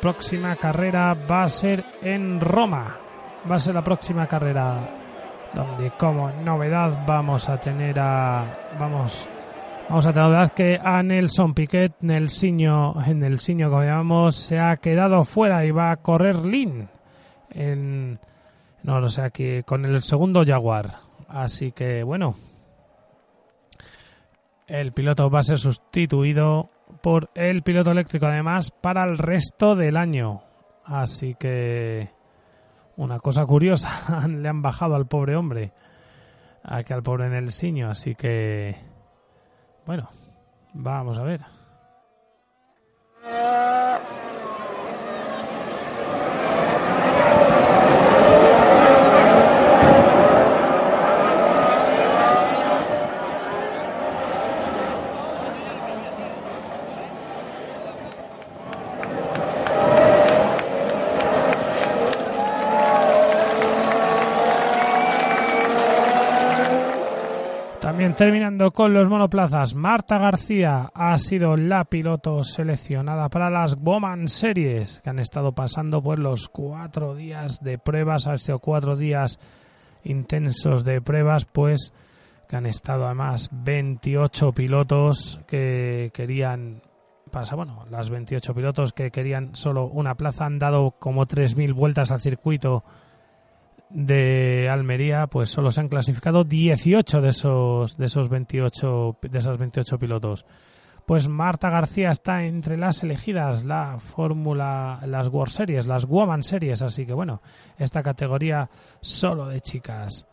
Próxima 0.00 0.56
carrera 0.56 1.14
va 1.30 1.44
a 1.44 1.48
ser 1.48 1.84
en 2.02 2.40
Roma. 2.40 2.96
Va 3.50 3.56
a 3.56 3.60
ser 3.60 3.74
la 3.74 3.84
próxima 3.84 4.26
carrera 4.26 4.96
donde 5.54 5.90
como 5.92 6.30
novedad 6.30 7.04
vamos 7.06 7.48
a 7.48 7.60
tener 7.60 7.98
a 7.98 8.44
vamos 8.78 9.28
vamos 9.88 10.06
a 10.06 10.12
tener 10.12 10.28
novedad 10.28 10.50
que 10.50 10.80
a 10.82 11.02
Nelson 11.02 11.54
Piquet 11.54 11.92
Nelsinho 12.00 12.94
Nelsinho 13.14 13.68
como 13.68 13.82
llamamos 13.82 14.36
se 14.36 14.60
ha 14.60 14.76
quedado 14.76 15.24
fuera 15.24 15.64
y 15.64 15.70
va 15.72 15.90
a 15.90 15.96
correr 15.96 16.36
Lin 16.36 16.88
en 17.50 18.20
no 18.82 18.96
o 18.96 19.08
sea 19.08 19.30
que 19.30 19.64
con 19.64 19.84
el 19.84 20.02
segundo 20.02 20.44
Jaguar. 20.46 21.00
Así 21.28 21.72
que 21.72 22.02
bueno, 22.02 22.34
el 24.66 24.92
piloto 24.92 25.30
va 25.30 25.40
a 25.40 25.44
ser 25.44 25.58
sustituido 25.58 26.70
por 27.02 27.30
el 27.34 27.62
piloto 27.62 27.90
eléctrico 27.90 28.26
además 28.26 28.70
para 28.70 29.04
el 29.04 29.18
resto 29.18 29.76
del 29.76 29.96
año. 29.96 30.42
Así 30.84 31.34
que 31.34 32.10
una 32.96 33.18
cosa 33.18 33.46
curiosa, 33.46 34.26
le 34.28 34.48
han 34.48 34.62
bajado 34.62 34.94
al 34.94 35.06
pobre 35.06 35.36
hombre, 35.36 35.72
aquí 36.62 36.92
al 36.92 37.02
pobre 37.02 37.28
Nelsinho, 37.28 37.90
así 37.90 38.14
que 38.14 38.76
bueno, 39.86 40.08
vamos 40.74 41.18
a 41.18 41.22
ver. 41.22 41.40
Terminando 68.00 68.70
con 68.70 68.94
los 68.94 69.10
monoplazas, 69.10 69.74
Marta 69.74 70.16
García 70.16 70.90
ha 70.94 71.18
sido 71.18 71.54
la 71.58 71.84
piloto 71.84 72.42
seleccionada 72.42 73.28
para 73.28 73.50
las 73.50 73.76
Woman 73.76 74.26
Series, 74.26 75.02
que 75.02 75.10
han 75.10 75.18
estado 75.18 75.52
pasando 75.52 76.02
por 76.02 76.18
los 76.18 76.48
cuatro 76.48 77.14
días 77.14 77.62
de 77.62 77.76
pruebas, 77.76 78.26
han 78.26 78.38
sido 78.38 78.58
cuatro 78.58 78.96
días 78.96 79.38
intensos 80.02 80.82
de 80.82 81.02
pruebas, 81.02 81.44
pues 81.44 81.92
que 82.48 82.56
han 82.56 82.64
estado 82.64 83.04
además 83.04 83.50
28 83.52 84.52
pilotos 84.52 85.38
que 85.46 86.10
querían 86.14 86.80
pasa 87.30 87.54
bueno 87.54 87.84
las 87.90 88.08
28 88.08 88.54
pilotos 88.54 88.94
que 88.94 89.10
querían 89.10 89.54
solo 89.54 89.84
una 89.84 90.14
plaza. 90.14 90.46
Han 90.46 90.58
dado 90.58 90.92
como 90.92 91.26
3.000 91.26 91.74
vueltas 91.74 92.10
al 92.10 92.20
circuito 92.20 92.82
de 93.90 94.68
Almería, 94.70 95.26
pues 95.26 95.50
solo 95.50 95.70
se 95.70 95.80
han 95.80 95.88
clasificado 95.88 96.44
18 96.44 97.20
de 97.20 97.28
esos 97.28 97.96
de 97.96 98.06
esos 98.06 98.28
28 98.28 99.18
de 99.22 99.38
esas 99.38 99.58
28 99.58 99.98
pilotos. 99.98 100.46
Pues 101.06 101.26
Marta 101.26 101.70
García 101.70 102.12
está 102.12 102.44
entre 102.44 102.76
las 102.76 103.02
elegidas, 103.02 103.64
la 103.64 103.98
Fórmula, 103.98 105.00
las 105.06 105.26
World 105.26 105.52
Series, 105.52 105.86
las 105.86 106.06
Woman 106.06 106.44
Series, 106.44 106.82
así 106.82 107.04
que 107.04 107.14
bueno, 107.14 107.42
esta 107.78 108.02
categoría 108.02 108.70
solo 109.00 109.48
de 109.48 109.60
chicas. 109.60 110.28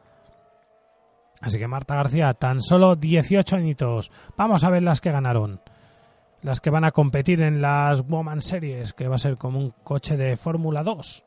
Así 1.41 1.57
que 1.57 1.67
Marta 1.67 1.95
García, 1.95 2.33
tan 2.33 2.61
solo 2.61 2.95
18 2.95 3.55
añitos. 3.55 4.11
Vamos 4.35 4.63
a 4.63 4.69
ver 4.69 4.83
las 4.83 5.01
que 5.01 5.11
ganaron. 5.11 5.61
Las 6.41 6.61
que 6.61 6.69
van 6.69 6.83
a 6.83 6.91
competir 6.91 7.41
en 7.41 7.61
las 7.61 8.07
Woman 8.07 8.41
Series, 8.41 8.93
que 8.93 9.07
va 9.07 9.15
a 9.15 9.19
ser 9.19 9.37
como 9.37 9.59
un 9.59 9.73
coche 9.83 10.17
de 10.17 10.37
Fórmula 10.37 10.83
2. 10.83 11.26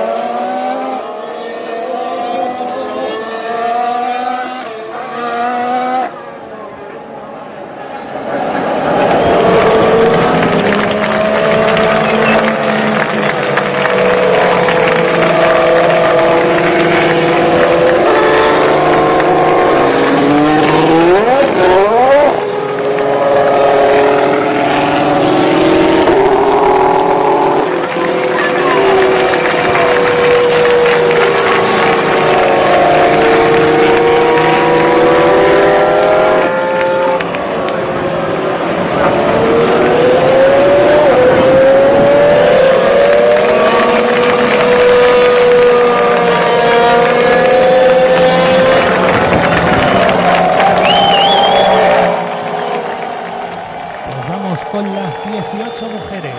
Pues 54.07 54.27
vamos 54.27 54.59
con 54.65 54.95
las 54.95 55.13
18 55.25 55.89
mujeres 55.89 56.33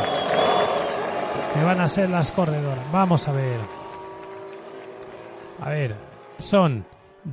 que 1.54 1.62
van 1.64 1.80
a 1.80 1.88
las 2.08 2.30
corredoras. 2.30 2.84
Vamos 2.92 3.28
a 3.28 3.32
ver. 3.32 3.60
A 5.60 5.70
ver, 5.70 5.94
son 6.38 6.84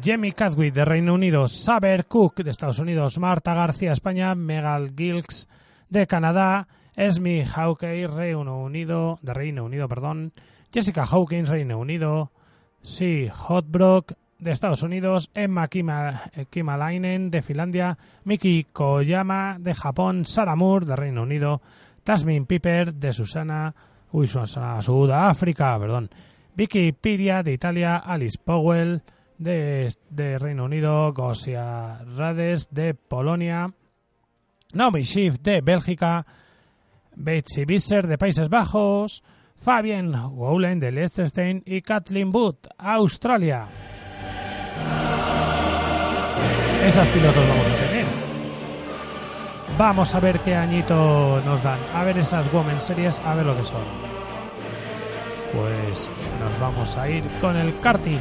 Jamie 0.03 0.33
Cadwick 0.33 0.73
de 0.73 0.85
Reino 0.85 1.13
Unido, 1.13 1.47
Saber 1.47 2.05
Cook 2.05 2.43
de 2.43 2.51
Estados 2.51 2.79
Unidos, 2.79 3.17
Marta 3.17 3.53
García 3.53 3.93
España, 3.93 4.35
Megal 4.35 4.93
Gilks 4.95 5.49
de 5.89 6.05
Canadá, 6.05 6.67
Esme 6.95 7.45
Hawkey, 7.45 8.05
Reino 8.05 8.59
Unido, 8.59 9.17
de 9.21 9.33
Reino 9.33 9.65
Unido, 9.65 9.87
perdón, 9.87 10.31
Jessica 10.71 11.05
Hawkins, 11.05 11.49
Reino 11.49 11.79
Unido, 11.79 12.31
Sí 12.81 13.29
Hotbrook, 13.33 14.13
de 14.37 14.51
Estados 14.51 14.83
Unidos, 14.83 15.29
Emma 15.33 15.67
eh, 15.71 16.45
Kimalainen, 16.49 17.29
de 17.29 17.41
Finlandia, 17.41 17.97
Miki 18.23 18.65
Koyama, 18.71 19.57
de 19.59 19.73
Japón, 19.73 20.25
Sarah 20.25 20.55
Moore, 20.55 20.85
de 20.85 20.95
Reino 20.95 21.23
Unido, 21.23 21.61
Tasmin 22.03 22.45
Piper, 22.45 22.93
de 22.93 23.11
Susana, 23.11 23.75
uy, 24.11 24.27
Susana, 24.27 24.81
Sudáfrica, 24.81 25.77
perdón, 25.79 26.09
Vicky 26.55 26.91
Piria, 26.91 27.43
de 27.43 27.53
Italia, 27.53 27.97
Alice 27.97 28.37
Powell, 28.43 29.01
de, 29.37 29.91
de 30.09 30.37
Reino 30.37 30.65
Unido, 30.65 31.13
Gosia 31.13 31.99
Rades, 32.17 32.69
de 32.71 32.93
Polonia, 32.93 33.73
Naomi 34.73 35.03
Schiff, 35.03 35.39
de 35.39 35.61
Bélgica, 35.61 36.25
Betsy 37.15 37.65
Visser, 37.65 38.07
de 38.07 38.17
Países 38.17 38.49
Bajos, 38.49 39.23
Fabian 39.55 40.13
Woulen, 40.13 40.79
de 40.79 40.91
Liechtenstein 40.91 41.63
y 41.65 41.81
Kathleen 41.81 42.31
Booth, 42.31 42.67
Australia. 42.77 43.67
Esas 46.83 47.07
pilotos 47.09 47.47
vamos 47.47 47.67
a 47.67 47.75
tener. 47.75 47.88
Vamos 49.79 50.13
a 50.13 50.19
ver 50.19 50.41
qué 50.41 50.53
añito 50.53 51.41
nos 51.45 51.63
dan. 51.63 51.79
A 51.95 52.03
ver 52.03 52.17
esas 52.17 52.51
Women 52.51 52.81
Series, 52.81 53.17
a 53.19 53.33
ver 53.33 53.45
lo 53.45 53.55
que 53.55 53.63
son. 53.63 53.85
Pues 55.53 56.11
nos 56.41 56.59
vamos 56.59 56.97
a 56.97 57.07
ir 57.07 57.23
con 57.39 57.55
el 57.55 57.79
karting. 57.79 58.19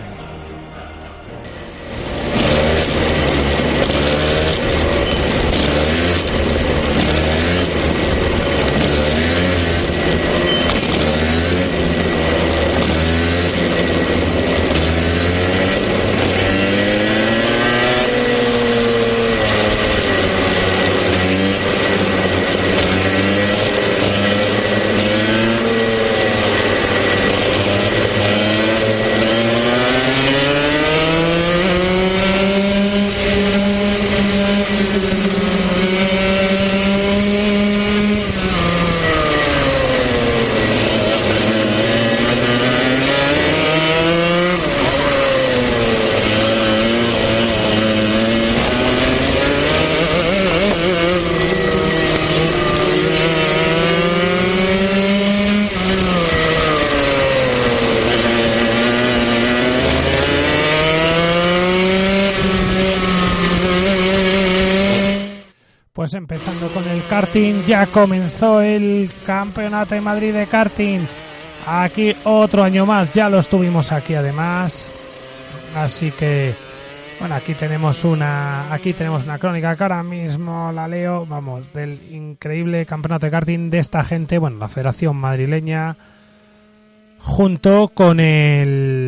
Pues 65.98 66.14
empezando 66.14 66.68
con 66.68 66.88
el 66.88 67.04
karting, 67.06 67.57
ya 67.68 67.84
comenzó 67.86 68.62
el 68.62 69.10
Campeonato 69.26 69.94
de 69.94 70.00
Madrid 70.00 70.32
de 70.32 70.46
karting. 70.46 71.00
Aquí 71.66 72.16
otro 72.24 72.64
año 72.64 72.86
más, 72.86 73.12
ya 73.12 73.28
lo 73.28 73.40
estuvimos 73.40 73.92
aquí 73.92 74.14
además. 74.14 74.90
Así 75.76 76.10
que 76.10 76.54
bueno, 77.20 77.34
aquí 77.34 77.52
tenemos 77.52 78.04
una 78.04 78.72
aquí 78.72 78.94
tenemos 78.94 79.24
una 79.24 79.38
crónica 79.38 79.76
que 79.76 79.82
ahora 79.82 80.02
mismo 80.02 80.72
la 80.72 80.88
leo, 80.88 81.26
vamos, 81.26 81.70
del 81.74 82.00
increíble 82.10 82.86
Campeonato 82.86 83.26
de 83.26 83.32
karting 83.32 83.68
de 83.68 83.80
esta 83.80 84.02
gente, 84.02 84.38
bueno, 84.38 84.56
la 84.56 84.68
Federación 84.68 85.16
Madrileña 85.16 85.94
junto 87.18 87.88
con 87.88 88.18
el 88.18 89.07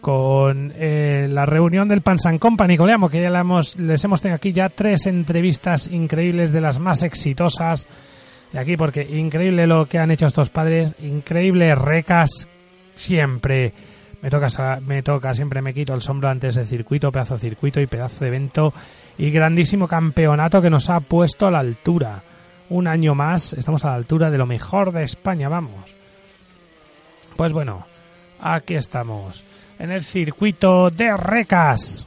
con 0.00 0.72
eh, 0.76 1.26
la 1.30 1.46
reunión 1.46 1.88
del 1.88 2.00
Pansan 2.00 2.38
Company, 2.38 2.76
Coleamo, 2.76 3.08
que 3.08 3.22
ya 3.22 3.30
la 3.30 3.40
hemos, 3.40 3.76
les 3.76 4.02
hemos 4.04 4.20
tenido 4.20 4.36
aquí 4.36 4.52
ya 4.52 4.68
tres 4.68 5.06
entrevistas 5.06 5.86
increíbles 5.88 6.52
de 6.52 6.60
las 6.60 6.78
más 6.78 7.02
exitosas 7.02 7.86
de 8.52 8.58
aquí, 8.58 8.76
porque 8.76 9.02
increíble 9.02 9.66
lo 9.66 9.86
que 9.86 9.98
han 9.98 10.10
hecho 10.10 10.26
estos 10.26 10.50
padres, 10.50 10.94
increíble 11.00 11.74
recas 11.74 12.46
siempre. 12.94 13.72
Me 14.20 14.30
toca, 14.30 14.78
me 14.86 15.02
toca, 15.02 15.34
siempre 15.34 15.62
me 15.62 15.74
quito 15.74 15.94
el 15.94 16.00
sombrero 16.00 16.30
antes 16.30 16.54
de 16.54 16.64
circuito, 16.64 17.10
pedazo 17.10 17.34
de 17.34 17.40
circuito 17.40 17.80
y 17.80 17.86
pedazo 17.86 18.20
de 18.20 18.28
evento 18.28 18.72
y 19.18 19.30
grandísimo 19.30 19.88
campeonato 19.88 20.62
que 20.62 20.70
nos 20.70 20.90
ha 20.90 21.00
puesto 21.00 21.46
a 21.46 21.50
la 21.50 21.58
altura. 21.58 22.22
Un 22.68 22.86
año 22.86 23.14
más, 23.14 23.52
estamos 23.54 23.84
a 23.84 23.88
la 23.88 23.94
altura 23.96 24.30
de 24.30 24.38
lo 24.38 24.46
mejor 24.46 24.92
de 24.92 25.02
España, 25.02 25.48
vamos. 25.48 25.94
Pues 27.36 27.52
bueno, 27.52 27.84
aquí 28.40 28.74
estamos 28.74 29.42
en 29.82 29.90
el 29.90 30.04
circuito 30.04 30.90
de 30.90 31.16
Recas. 31.16 32.06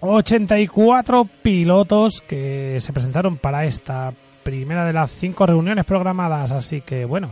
84 0.00 1.24
pilotos 1.40 2.20
que 2.20 2.78
se 2.80 2.92
presentaron 2.92 3.36
para 3.36 3.64
esta 3.64 4.12
primera 4.42 4.84
de 4.84 4.92
las 4.92 5.12
cinco 5.12 5.46
reuniones 5.46 5.84
programadas, 5.84 6.50
así 6.50 6.80
que 6.80 7.04
bueno, 7.04 7.30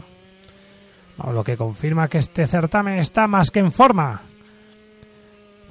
lo 1.32 1.42
que 1.42 1.56
confirma 1.56 2.06
que 2.06 2.18
este 2.18 2.46
certamen 2.46 3.00
está 3.00 3.26
más 3.26 3.50
que 3.50 3.58
en 3.58 3.72
forma. 3.72 4.22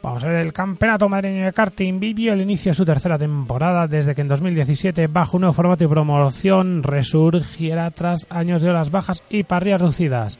Vamos 0.03 0.21
a 0.23 0.27
ver, 0.27 0.45
el 0.45 0.51
Campeonato 0.51 1.07
Madrileño 1.07 1.45
de 1.45 1.53
Karting 1.53 2.01
vivió 2.01 2.33
el 2.33 2.41
inicio 2.41 2.71
de 2.71 2.75
su 2.75 2.85
tercera 2.85 3.17
temporada 3.17 3.87
desde 3.87 4.15
que 4.15 4.21
en 4.21 4.27
2017, 4.27 5.07
bajo 5.07 5.37
un 5.37 5.41
nuevo 5.41 5.53
formato 5.53 5.85
y 5.85 5.87
promoción, 5.87 6.83
resurgiera 6.83 7.89
tras 7.91 8.27
años 8.29 8.61
de 8.61 8.69
horas 8.69 8.91
bajas 8.91 9.23
y 9.29 9.43
parrillas 9.43 9.79
reducidas. 9.79 10.39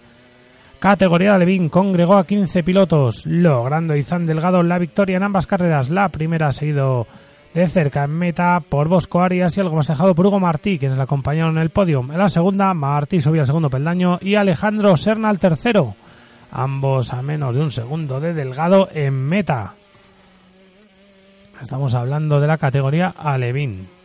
Categoría 0.79 1.33
de 1.33 1.39
Levin 1.39 1.67
congregó 1.67 2.15
a 2.15 2.25
15 2.25 2.63
pilotos, 2.63 3.25
logrando 3.25 3.97
Izan 3.97 4.25
Delgado 4.25 4.63
la 4.63 4.79
victoria 4.79 5.17
en 5.17 5.23
ambas 5.23 5.45
carreras. 5.45 5.89
La 5.89 6.07
primera 6.07 6.53
seguido 6.53 7.05
de 7.53 7.67
cerca 7.67 8.05
en 8.05 8.11
meta 8.11 8.61
por 8.61 8.87
Bosco 8.87 9.19
Arias 9.19 9.57
y 9.57 9.59
algo 9.59 9.75
más 9.75 9.87
dejado 9.87 10.15
por 10.15 10.25
Hugo 10.25 10.39
Martí, 10.39 10.79
quienes 10.79 10.95
le 10.95 11.03
acompañaron 11.03 11.57
en 11.57 11.63
el 11.63 11.69
podio. 11.69 11.99
En 11.99 12.17
la 12.17 12.29
segunda, 12.29 12.73
Martí 12.73 13.19
subía 13.19 13.41
al 13.41 13.47
segundo 13.47 13.69
peldaño 13.69 14.19
y 14.21 14.35
Alejandro 14.35 14.95
Serna 14.95 15.27
al 15.27 15.37
tercero. 15.37 15.95
Ambos 16.51 17.11
a 17.11 17.21
menos 17.21 17.53
de 17.55 17.61
un 17.61 17.71
segundo 17.71 18.21
de 18.21 18.33
Delgado 18.33 18.87
en 18.93 19.13
meta. 19.13 19.73
Estamos 21.61 21.93
hablando 21.93 22.39
de 22.39 22.47
la 22.47 22.57
categoría 22.57 23.13
Alevín. 23.17 23.98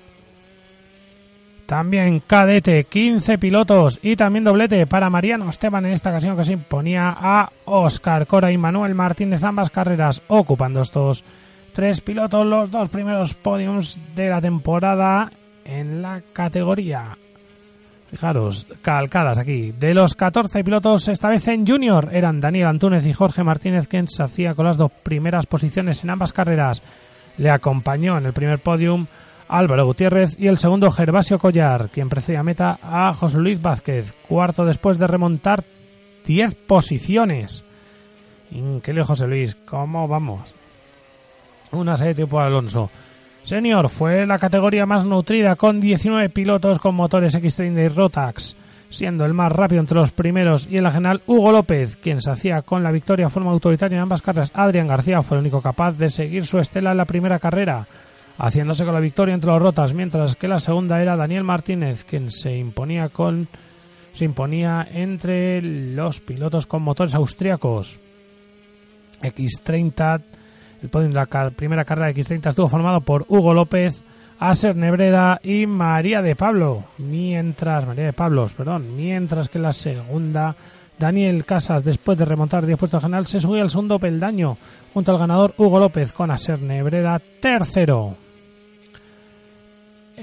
También 1.66 2.20
cadete, 2.20 2.84
15 2.84 3.38
pilotos 3.38 3.98
y 4.02 4.16
también 4.16 4.44
doblete 4.44 4.86
para 4.86 5.08
Mariano 5.08 5.48
Esteban 5.48 5.86
en 5.86 5.92
esta 5.92 6.10
ocasión 6.10 6.36
que 6.36 6.44
se 6.44 6.52
imponía 6.52 7.16
a 7.18 7.50
Oscar 7.64 8.26
Cora 8.26 8.52
y 8.52 8.58
Manuel 8.58 8.94
Martínez 8.94 9.42
ambas 9.42 9.70
carreras, 9.70 10.20
ocupando 10.28 10.82
estos 10.82 11.24
tres 11.72 12.02
pilotos 12.02 12.46
los 12.46 12.70
dos 12.70 12.88
primeros 12.90 13.32
podiums 13.34 13.98
de 14.14 14.28
la 14.28 14.40
temporada 14.42 15.30
en 15.64 16.02
la 16.02 16.20
categoría. 16.32 17.16
Fijaros, 18.10 18.66
calcadas 18.82 19.38
aquí. 19.38 19.72
De 19.72 19.94
los 19.94 20.14
14 20.14 20.62
pilotos, 20.62 21.08
esta 21.08 21.30
vez 21.30 21.48
en 21.48 21.66
Junior, 21.66 22.10
eran 22.12 22.40
Daniel 22.40 22.66
Antúnez 22.66 23.04
y 23.06 23.12
Jorge 23.12 23.42
Martínez 23.42 23.88
quien 23.88 24.06
se 24.06 24.22
hacía 24.22 24.54
con 24.54 24.66
las 24.66 24.76
dos 24.76 24.92
primeras 25.02 25.46
posiciones 25.46 26.04
en 26.04 26.10
ambas 26.10 26.32
carreras. 26.32 26.82
Le 27.38 27.50
acompañó 27.50 28.16
en 28.18 28.26
el 28.26 28.32
primer 28.32 28.60
podium 28.60 29.06
Álvaro 29.48 29.86
Gutiérrez 29.86 30.36
y 30.38 30.46
el 30.46 30.58
segundo 30.58 30.90
Gervasio 30.90 31.38
Collar, 31.38 31.88
quien 31.90 32.08
precedía 32.08 32.40
a 32.40 32.44
meta 32.44 32.78
a 32.82 33.14
José 33.14 33.38
Luis 33.38 33.60
Vázquez, 33.60 34.12
cuarto 34.28 34.64
después 34.64 34.98
de 34.98 35.06
remontar 35.06 35.64
10 36.26 36.54
posiciones. 36.54 37.64
Increíble 38.50 39.04
José 39.04 39.26
Luis, 39.26 39.56
¿cómo 39.66 40.08
vamos? 40.08 40.40
Una 41.72 41.96
serie 41.96 42.14
tipo 42.14 42.40
Alonso. 42.40 42.90
Senior 43.42 43.90
fue 43.90 44.26
la 44.26 44.38
categoría 44.38 44.86
más 44.86 45.04
nutrida 45.04 45.56
con 45.56 45.80
19 45.80 46.30
pilotos 46.30 46.78
con 46.78 46.94
motores 46.94 47.34
X30 47.34 47.84
y 47.84 47.88
Rotax, 47.88 48.56
siendo 48.88 49.26
el 49.26 49.34
más 49.34 49.52
rápido 49.52 49.80
entre 49.80 49.98
los 49.98 50.12
primeros 50.12 50.66
y 50.70 50.78
en 50.78 50.84
la 50.84 50.92
general 50.92 51.20
Hugo 51.26 51.52
López, 51.52 51.96
quien 51.96 52.22
se 52.22 52.30
hacía 52.30 52.62
con 52.62 52.82
la 52.82 52.92
victoria 52.92 53.26
de 53.26 53.30
forma 53.30 53.50
autoritaria 53.50 53.96
en 53.96 54.02
ambas 54.02 54.22
carreras. 54.22 54.52
Adrián 54.54 54.86
García 54.86 55.22
fue 55.22 55.36
el 55.36 55.42
único 55.42 55.60
capaz 55.60 55.92
de 55.92 56.08
seguir 56.08 56.46
su 56.46 56.58
estela 56.58 56.92
en 56.92 56.96
la 56.96 57.04
primera 57.04 57.38
carrera, 57.38 57.86
haciéndose 58.38 58.84
con 58.84 58.94
la 58.94 59.00
victoria 59.00 59.34
entre 59.34 59.50
los 59.50 59.62
Rotas, 59.62 59.92
mientras 59.92 60.36
que 60.36 60.48
la 60.48 60.58
segunda 60.58 61.00
era 61.00 61.16
Daniel 61.16 61.44
Martínez, 61.44 62.04
quien 62.04 62.30
se 62.30 62.56
imponía 62.56 63.08
con 63.08 63.48
se 64.12 64.24
imponía 64.24 64.86
entre 64.92 65.60
los 65.60 66.20
pilotos 66.20 66.66
con 66.66 66.82
motores 66.82 67.16
austriacos. 67.16 67.98
X30 69.20 70.22
el 70.84 70.90
podio 70.90 71.08
de 71.08 71.14
la 71.14 71.50
primera 71.50 71.84
carrera 71.86 72.12
de 72.12 72.22
X30 72.22 72.50
estuvo 72.50 72.68
formado 72.68 73.00
por 73.00 73.24
Hugo 73.28 73.54
López, 73.54 74.04
Aser 74.38 74.76
Nebreda 74.76 75.40
y 75.42 75.66
María 75.66 76.20
de 76.20 76.36
Pablo. 76.36 76.84
Mientras, 76.98 77.86
María 77.86 78.04
de 78.04 78.12
Pablos, 78.12 78.52
perdón, 78.52 78.94
mientras 78.94 79.48
que 79.48 79.58
la 79.58 79.72
segunda, 79.72 80.54
Daniel 80.98 81.46
Casas, 81.46 81.84
después 81.84 82.18
de 82.18 82.26
remontar 82.26 82.66
10 82.66 82.78
puestos 82.78 83.02
general, 83.02 83.26
se 83.26 83.40
subió 83.40 83.62
al 83.62 83.70
segundo 83.70 83.98
peldaño 83.98 84.58
junto 84.92 85.10
al 85.10 85.18
ganador 85.18 85.54
Hugo 85.56 85.80
López 85.80 86.12
con 86.12 86.30
Aser 86.30 86.60
Nebreda 86.60 87.18
tercero. 87.40 88.23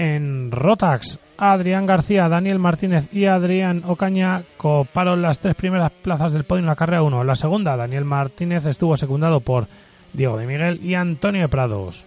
En 0.04 0.50
Rotax, 0.50 1.20
Adrián 1.38 1.86
García, 1.86 2.28
Daniel 2.28 2.58
Martínez 2.58 3.14
y 3.14 3.26
Adrián 3.26 3.84
Ocaña 3.86 4.42
coparon 4.58 5.22
las 5.22 5.38
tres 5.38 5.54
primeras 5.54 5.92
plazas 5.92 6.34
del 6.34 6.44
podio 6.44 6.62
en 6.62 6.66
la 6.66 6.76
carrera 6.76 7.04
1. 7.04 7.22
En 7.22 7.28
la 7.28 7.36
segunda, 7.36 7.78
Daniel 7.78 8.04
Martínez 8.04 8.66
estuvo 8.66 8.98
secundado 8.98 9.42
por 9.42 9.68
Diego 10.12 10.38
de 10.38 10.48
Miguel 10.48 10.84
y 10.84 10.96
Antonio 10.96 11.48
Prados. 11.50 12.04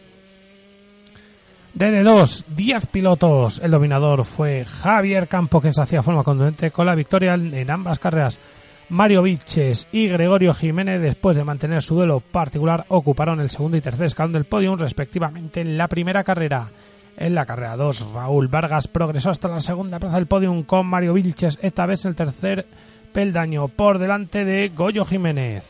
DD2, 1.78 2.47
10 2.57 2.86
pilotos. 2.86 3.61
El 3.62 3.70
dominador 3.70 4.24
fue 4.24 4.64
Javier 4.64 5.28
Campo, 5.28 5.61
que 5.61 5.72
se 5.72 5.80
hacía 5.80 6.03
forma 6.03 6.24
contundente 6.24 6.72
con 6.72 6.86
la 6.86 6.97
victoria 6.97 7.34
en 7.34 7.70
ambas 7.70 8.01
carreras. 8.01 8.40
Mario 8.88 9.22
Viches 9.22 9.86
y 9.92 10.09
Gregorio 10.09 10.53
Jiménez, 10.53 11.01
después 11.01 11.36
de 11.36 11.45
mantener 11.45 11.80
su 11.80 11.95
duelo 11.95 12.18
particular, 12.18 12.86
ocuparon 12.88 13.38
el 13.38 13.51
segundo 13.51 13.76
y 13.76 13.80
tercer 13.80 14.07
escalón 14.07 14.32
del 14.32 14.47
podium, 14.47 14.76
respectivamente, 14.80 15.61
en 15.61 15.78
la 15.78 15.86
primera 15.86 16.24
carrera. 16.24 16.68
En 17.17 17.35
la 17.35 17.47
carrera 17.47 17.77
2, 17.77 18.12
Raúl 18.12 18.49
Vargas 18.49 18.89
progresó 18.89 19.31
hasta 19.31 19.49
la 19.49 19.61
segunda 19.61 19.99
plaza 19.99 20.17
del 20.17 20.27
podium 20.27 20.65
con 20.65 20.87
Mario 20.87 21.15
Vilches, 21.15 21.59
esta 21.62 21.87
vez 21.87 22.05
el 22.05 22.17
tercer 22.17 22.67
peldaño, 23.12 23.69
por 23.69 23.99
delante 23.99 24.45
de 24.45 24.69
Goyo 24.71 25.05
Jiménez. 25.05 25.65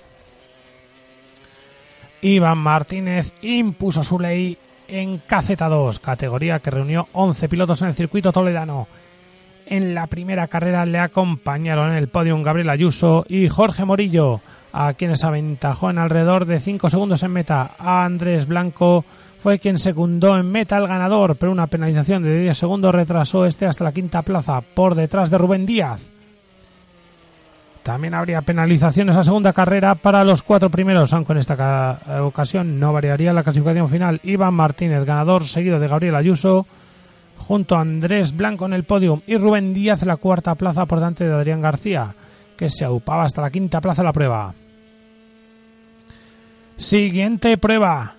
Iván 2.22 2.58
Martínez 2.58 3.32
impuso 3.42 4.02
su 4.02 4.18
ley 4.18 4.56
en 4.88 5.20
KZ2, 5.20 6.00
categoría 6.00 6.58
que 6.60 6.70
reunió 6.70 7.08
11 7.12 7.48
pilotos 7.50 7.82
en 7.82 7.88
el 7.88 7.94
circuito 7.94 8.32
toledano. 8.32 8.88
En 9.66 9.94
la 9.94 10.06
primera 10.06 10.46
carrera 10.46 10.86
le 10.86 10.98
acompañaron 10.98 11.90
en 11.90 11.96
el 11.96 12.08
podium 12.08 12.42
Gabriel 12.42 12.70
Ayuso 12.70 13.26
y 13.28 13.48
Jorge 13.48 13.84
Morillo, 13.84 14.40
a 14.72 14.94
quienes 14.94 15.24
aventajó 15.24 15.90
en 15.90 15.98
alrededor 15.98 16.46
de 16.46 16.60
5 16.60 16.88
segundos 16.88 17.22
en 17.22 17.32
meta. 17.32 17.72
A 17.78 18.04
Andrés 18.04 18.46
Blanco 18.46 19.04
fue 19.44 19.58
quien 19.58 19.78
secundó 19.78 20.38
en 20.38 20.50
meta 20.50 20.78
al 20.78 20.88
ganador, 20.88 21.36
pero 21.36 21.52
una 21.52 21.66
penalización 21.66 22.22
de 22.22 22.40
10 22.40 22.56
segundos 22.56 22.94
retrasó 22.94 23.44
este 23.44 23.66
hasta 23.66 23.84
la 23.84 23.92
quinta 23.92 24.22
plaza, 24.22 24.62
por 24.62 24.94
detrás 24.94 25.28
de 25.28 25.36
Rubén 25.36 25.66
Díaz. 25.66 26.00
También 27.82 28.14
habría 28.14 28.40
penalizaciones 28.40 29.14
a 29.18 29.22
segunda 29.22 29.52
carrera 29.52 29.96
para 29.96 30.24
los 30.24 30.42
cuatro 30.42 30.70
primeros, 30.70 31.12
aunque 31.12 31.32
en 31.34 31.40
esta 31.40 31.98
ocasión 32.22 32.80
no 32.80 32.94
variaría 32.94 33.34
la 33.34 33.42
clasificación 33.42 33.90
final. 33.90 34.18
Iván 34.22 34.54
Martínez, 34.54 35.04
ganador, 35.04 35.44
seguido 35.44 35.78
de 35.78 35.88
Gabriel 35.88 36.16
Ayuso, 36.16 36.64
junto 37.36 37.76
a 37.76 37.82
Andrés 37.82 38.34
Blanco 38.34 38.64
en 38.64 38.72
el 38.72 38.84
podium 38.84 39.20
y 39.26 39.36
Rubén 39.36 39.74
Díaz 39.74 40.00
en 40.00 40.08
la 40.08 40.16
cuarta 40.16 40.54
plaza 40.54 40.86
por 40.86 41.00
delante 41.00 41.28
de 41.28 41.34
Adrián 41.34 41.60
García, 41.60 42.14
que 42.56 42.70
se 42.70 42.86
aupaba 42.86 43.24
hasta 43.24 43.42
la 43.42 43.50
quinta 43.50 43.82
plaza 43.82 44.00
de 44.00 44.06
la 44.06 44.12
prueba. 44.14 44.54
Siguiente 46.78 47.58
prueba. 47.58 48.14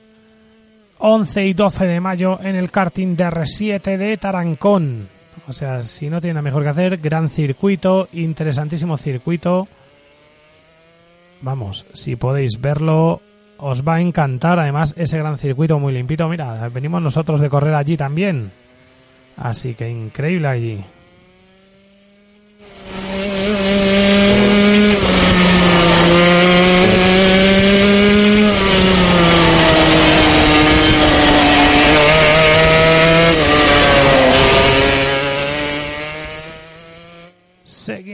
11 0.97 1.45
y 1.45 1.53
12 1.53 1.85
de 1.85 1.99
mayo 1.99 2.39
en 2.41 2.55
el 2.55 2.71
karting 2.71 3.15
de 3.15 3.25
R7 3.25 3.97
de 3.97 4.17
Tarancón. 4.17 5.07
O 5.47 5.53
sea, 5.53 5.83
si 5.83 6.09
no 6.09 6.21
tiene 6.21 6.35
nada 6.35 6.43
mejor 6.43 6.63
que 6.63 6.69
hacer, 6.69 6.97
gran 6.97 7.29
circuito, 7.29 8.07
interesantísimo 8.13 8.97
circuito. 8.97 9.67
Vamos, 11.41 11.85
si 11.93 12.15
podéis 12.15 12.59
verlo, 12.59 13.21
os 13.57 13.83
va 13.83 13.95
a 13.95 14.01
encantar. 14.01 14.59
Además, 14.59 14.93
ese 14.97 15.17
gran 15.17 15.37
circuito 15.37 15.77
muy 15.79 15.93
limpito. 15.93 16.27
Mira, 16.27 16.67
venimos 16.69 17.01
nosotros 17.01 17.41
de 17.41 17.49
correr 17.49 17.75
allí 17.75 17.97
también. 17.97 18.51
Así 19.37 19.75
que 19.75 19.89
increíble 19.89 20.47
allí. 20.47 20.83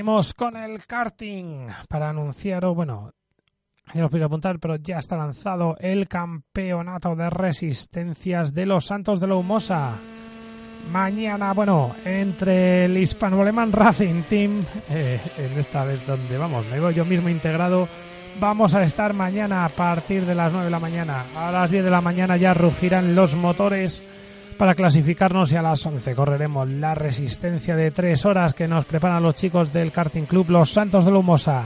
Seguimos 0.02 0.34
el 0.56 0.86
karting 0.86 1.68
para 1.88 2.10
anunciaros, 2.10 2.76
bueno, 2.76 3.12
ya 3.94 4.06
os 4.06 4.12
pido 4.12 4.26
apuntar, 4.26 4.60
pero 4.60 4.76
ya 4.76 5.00
está 5.00 5.18
lanzado 5.18 5.76
el 5.80 6.08
campeonato 6.08 7.16
de 7.16 7.30
resistencias 7.30 8.54
de 8.54 8.66
los 8.66 8.86
Santos 8.86 9.20
de 9.20 9.28
la 9.28 9.36
Humosa. 9.36 9.96
Mañana, 10.92 11.54
bueno, 11.54 11.96
entre 12.06 12.86
el 12.86 12.98
hispano-alemán 12.98 13.72
Racing 13.72 14.24
Team, 14.24 14.66
eh, 14.90 15.20
en 15.38 15.60
esta 15.60 15.86
vez 15.86 16.06
donde 16.08 16.38
vamos, 16.38 16.66
me 16.72 16.80
voy 16.80 16.94
yo 16.94 17.06
mismo 17.06 17.30
integrado, 17.30 17.88
vamos 18.40 18.74
a 18.74 18.84
estar 18.84 19.14
mañana 19.14 19.66
a 19.66 19.70
partir 19.70 20.26
de 20.26 20.36
las 20.36 20.52
9 20.52 20.66
de 20.66 20.72
la 20.72 20.80
mañana. 20.80 21.26
A 21.36 21.52
las 21.52 21.70
10 21.70 21.84
de 21.84 21.92
la 21.92 22.02
mañana 22.02 22.38
ya 22.38 22.54
rugirán 22.54 23.16
los 23.16 23.36
motores 23.36 24.02
para 24.62 24.76
clasificarnos 24.76 25.52
y 25.52 25.56
a 25.56 25.64
las 25.64 25.84
11 25.84 26.14
correremos 26.14 26.70
la 26.70 26.94
resistencia 26.94 27.76
de 27.76 27.90
3 27.90 28.28
horas 28.28 28.54
que 28.54 28.68
nos 28.68 28.86
preparan 28.86 29.24
los 29.24 29.34
chicos 29.34 29.74
del 29.74 29.92
karting 29.92 30.26
club 30.26 30.52
Los 30.52 30.70
Santos 30.70 31.04
de 31.04 31.10
Lumosa. 31.10 31.64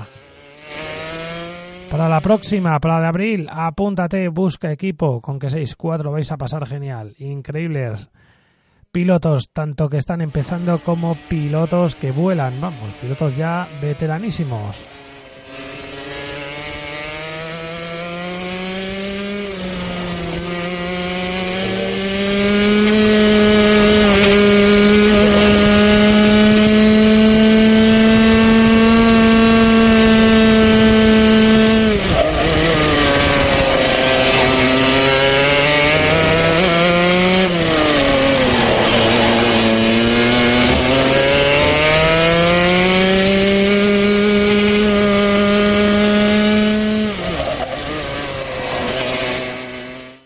Para 1.91 2.07
la 2.07 2.21
próxima, 2.21 2.79
para 2.79 2.93
la 2.93 3.01
de 3.01 3.07
abril, 3.07 3.47
apúntate, 3.51 4.29
busca 4.29 4.71
equipo, 4.71 5.19
con 5.19 5.39
que 5.39 5.47
6-4 5.47 6.09
vais 6.09 6.31
a 6.31 6.37
pasar 6.37 6.65
genial. 6.65 7.13
Increíbles 7.17 8.09
pilotos, 8.93 9.49
tanto 9.51 9.89
que 9.89 9.97
están 9.97 10.21
empezando 10.21 10.79
como 10.79 11.15
pilotos 11.27 11.95
que 11.95 12.11
vuelan, 12.11 12.61
vamos, 12.61 12.93
pilotos 13.01 13.35
ya 13.35 13.67
veteranísimos. 13.81 14.87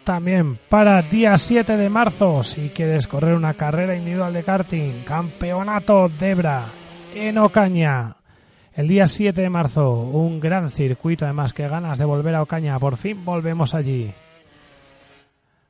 También 0.10 0.58
para 0.70 1.04
día 1.20 1.38
7 1.38 1.76
de 1.76 1.90
marzo, 1.90 2.44
si 2.44 2.70
quieres 2.70 3.06
correr 3.06 3.36
una 3.36 3.54
carrera 3.54 3.94
individual 3.94 4.32
de 4.32 4.42
karting, 4.42 5.04
campeonato 5.04 6.08
Debra 6.08 6.64
en 7.14 7.38
Ocaña. 7.40 8.16
El 8.74 8.88
día 8.88 9.06
7 9.06 9.42
de 9.42 9.50
marzo, 9.50 9.92
un 9.92 10.40
gran 10.40 10.70
circuito, 10.70 11.26
además 11.26 11.52
que 11.52 11.68
ganas 11.68 11.98
de 11.98 12.06
volver 12.06 12.36
a 12.36 12.42
Ocaña, 12.42 12.80
por 12.80 12.96
fin 12.96 13.26
volvemos 13.26 13.76
allí. 13.76 14.10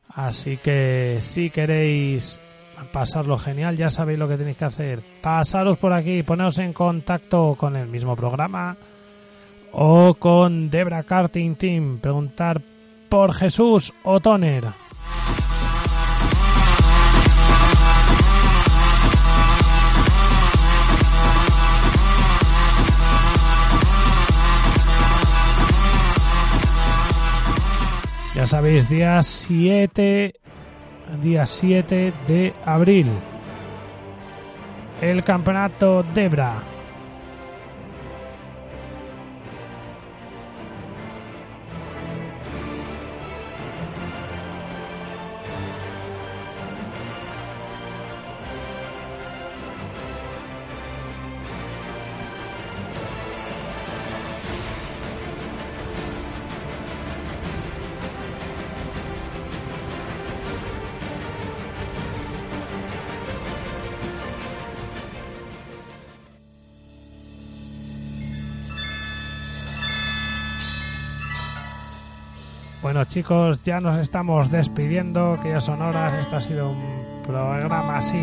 Así 0.10 0.58
que 0.58 1.18
si 1.20 1.50
queréis 1.50 2.40
pasarlo 2.92 3.36
genial, 3.40 3.76
ya 3.76 3.90
sabéis 3.90 4.20
lo 4.20 4.28
que 4.28 4.38
tenéis 4.38 4.58
que 4.58 4.66
hacer. 4.66 5.00
Pasaros 5.20 5.80
por 5.80 5.94
aquí, 5.94 6.22
poneros 6.22 6.60
en 6.60 6.74
contacto 6.74 7.56
con 7.58 7.76
el 7.76 7.88
mismo 7.88 8.16
programa 8.16 8.78
o 9.72 10.14
con 10.14 10.70
Debra 10.70 11.02
Karting 11.02 11.56
Team, 11.56 11.98
preguntar 11.98 12.62
por 13.10 13.34
Jesús 13.34 13.92
Otoner. 14.04 14.66
Ya 28.40 28.48
sabéis, 28.48 28.88
día 28.88 29.22
7, 29.22 30.34
día 31.22 31.46
7 31.46 32.14
de 32.26 32.54
abril. 32.64 33.08
El 35.02 35.26
campeonato 35.26 36.06
Debra. 36.14 36.54
Chicos, 73.06 73.64
ya 73.64 73.80
nos 73.80 73.96
estamos 73.98 74.52
despidiendo, 74.52 75.40
que 75.42 75.50
ya 75.50 75.62
son 75.62 75.82
horas. 75.82 76.14
Este 76.20 76.36
ha 76.36 76.42
sido 76.42 76.72
un 76.72 77.22
programa 77.24 77.98
así 77.98 78.22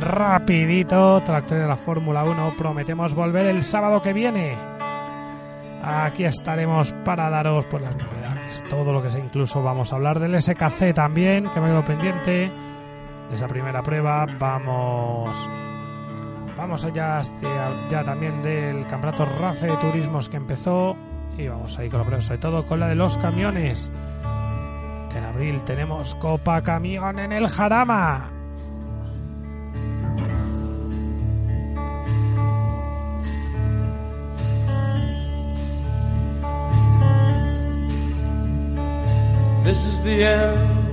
rapidito, 0.00 1.20
tractor 1.22 1.58
de 1.58 1.66
la 1.66 1.76
Fórmula 1.76 2.24
1. 2.24 2.54
Prometemos 2.56 3.14
volver 3.14 3.46
el 3.46 3.62
sábado 3.62 4.00
que 4.00 4.12
viene. 4.12 4.56
Aquí 5.82 6.24
estaremos 6.24 6.94
para 7.04 7.28
daros 7.28 7.66
pues 7.66 7.82
las 7.82 7.96
novedades, 7.96 8.64
todo 8.68 8.92
lo 8.92 9.02
que 9.02 9.10
sea. 9.10 9.22
Incluso 9.22 9.62
vamos 9.62 9.92
a 9.92 9.96
hablar 9.96 10.18
del 10.18 10.40
SKC 10.40 10.94
también, 10.94 11.50
que 11.50 11.60
me 11.60 11.68
quedo 11.68 11.84
pendiente 11.84 12.50
de 13.28 13.34
esa 13.34 13.46
primera 13.46 13.82
prueba. 13.82 14.26
Vamos 14.38 15.48
vamos 16.56 16.84
allá 16.84 17.20
ya 17.90 18.04
también 18.04 18.40
del 18.42 18.86
campeonato 18.86 19.24
RACE 19.24 19.66
de 19.66 19.76
turismos 19.78 20.28
que 20.28 20.36
empezó 20.36 20.96
y 21.38 21.48
vamos 21.48 21.78
ahí 21.78 21.88
con 21.88 21.98
lo 21.98 22.04
primero, 22.04 22.22
sobre 22.22 22.38
todo 22.38 22.64
con 22.64 22.80
la 22.80 22.88
de 22.88 22.94
los 22.94 23.18
camiones. 23.18 23.90
Que 25.10 25.18
en 25.18 25.24
abril 25.24 25.62
tenemos 25.62 26.14
Copa 26.16 26.62
Camión 26.62 27.18
en 27.18 27.32
el 27.32 27.48
Jarama. 27.48 28.30
This 39.64 39.86
is 39.86 40.02
the 40.02 40.24
end. 40.24 40.92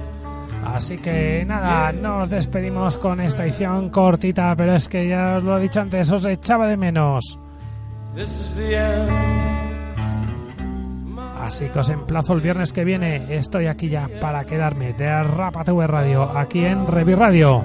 Así 0.66 0.98
que 1.00 1.44
nada, 1.46 1.92
nos 1.92 2.30
despedimos 2.30 2.98
con 2.98 3.20
esta 3.20 3.44
edición 3.44 3.90
cortita, 3.90 4.56
pero 4.56 4.76
es 4.76 4.88
que 4.88 5.08
ya 5.08 5.38
os 5.38 5.44
lo 5.44 5.58
he 5.58 5.62
dicho 5.64 5.82
antes, 5.82 6.12
os 6.12 6.24
echaba 6.26 6.68
de 6.68 6.78
menos. 6.78 7.38
This 8.16 8.32
is 8.40 8.54
the 8.56 8.78
end. 8.78 9.49
Así 11.50 11.66
que 11.66 11.80
os 11.80 11.90
emplazo 11.90 12.34
el 12.34 12.42
viernes 12.42 12.72
que 12.72 12.84
viene. 12.84 13.26
Estoy 13.28 13.66
aquí 13.66 13.90
ya 13.90 14.08
para 14.22 14.46
quedarme 14.46 14.94
de 14.94 15.24
Rapa 15.24 15.64
TV 15.64 15.88
Radio, 15.88 16.38
aquí 16.38 16.64
en 16.64 16.86
Revi 16.86 17.16
Radio. 17.16 17.64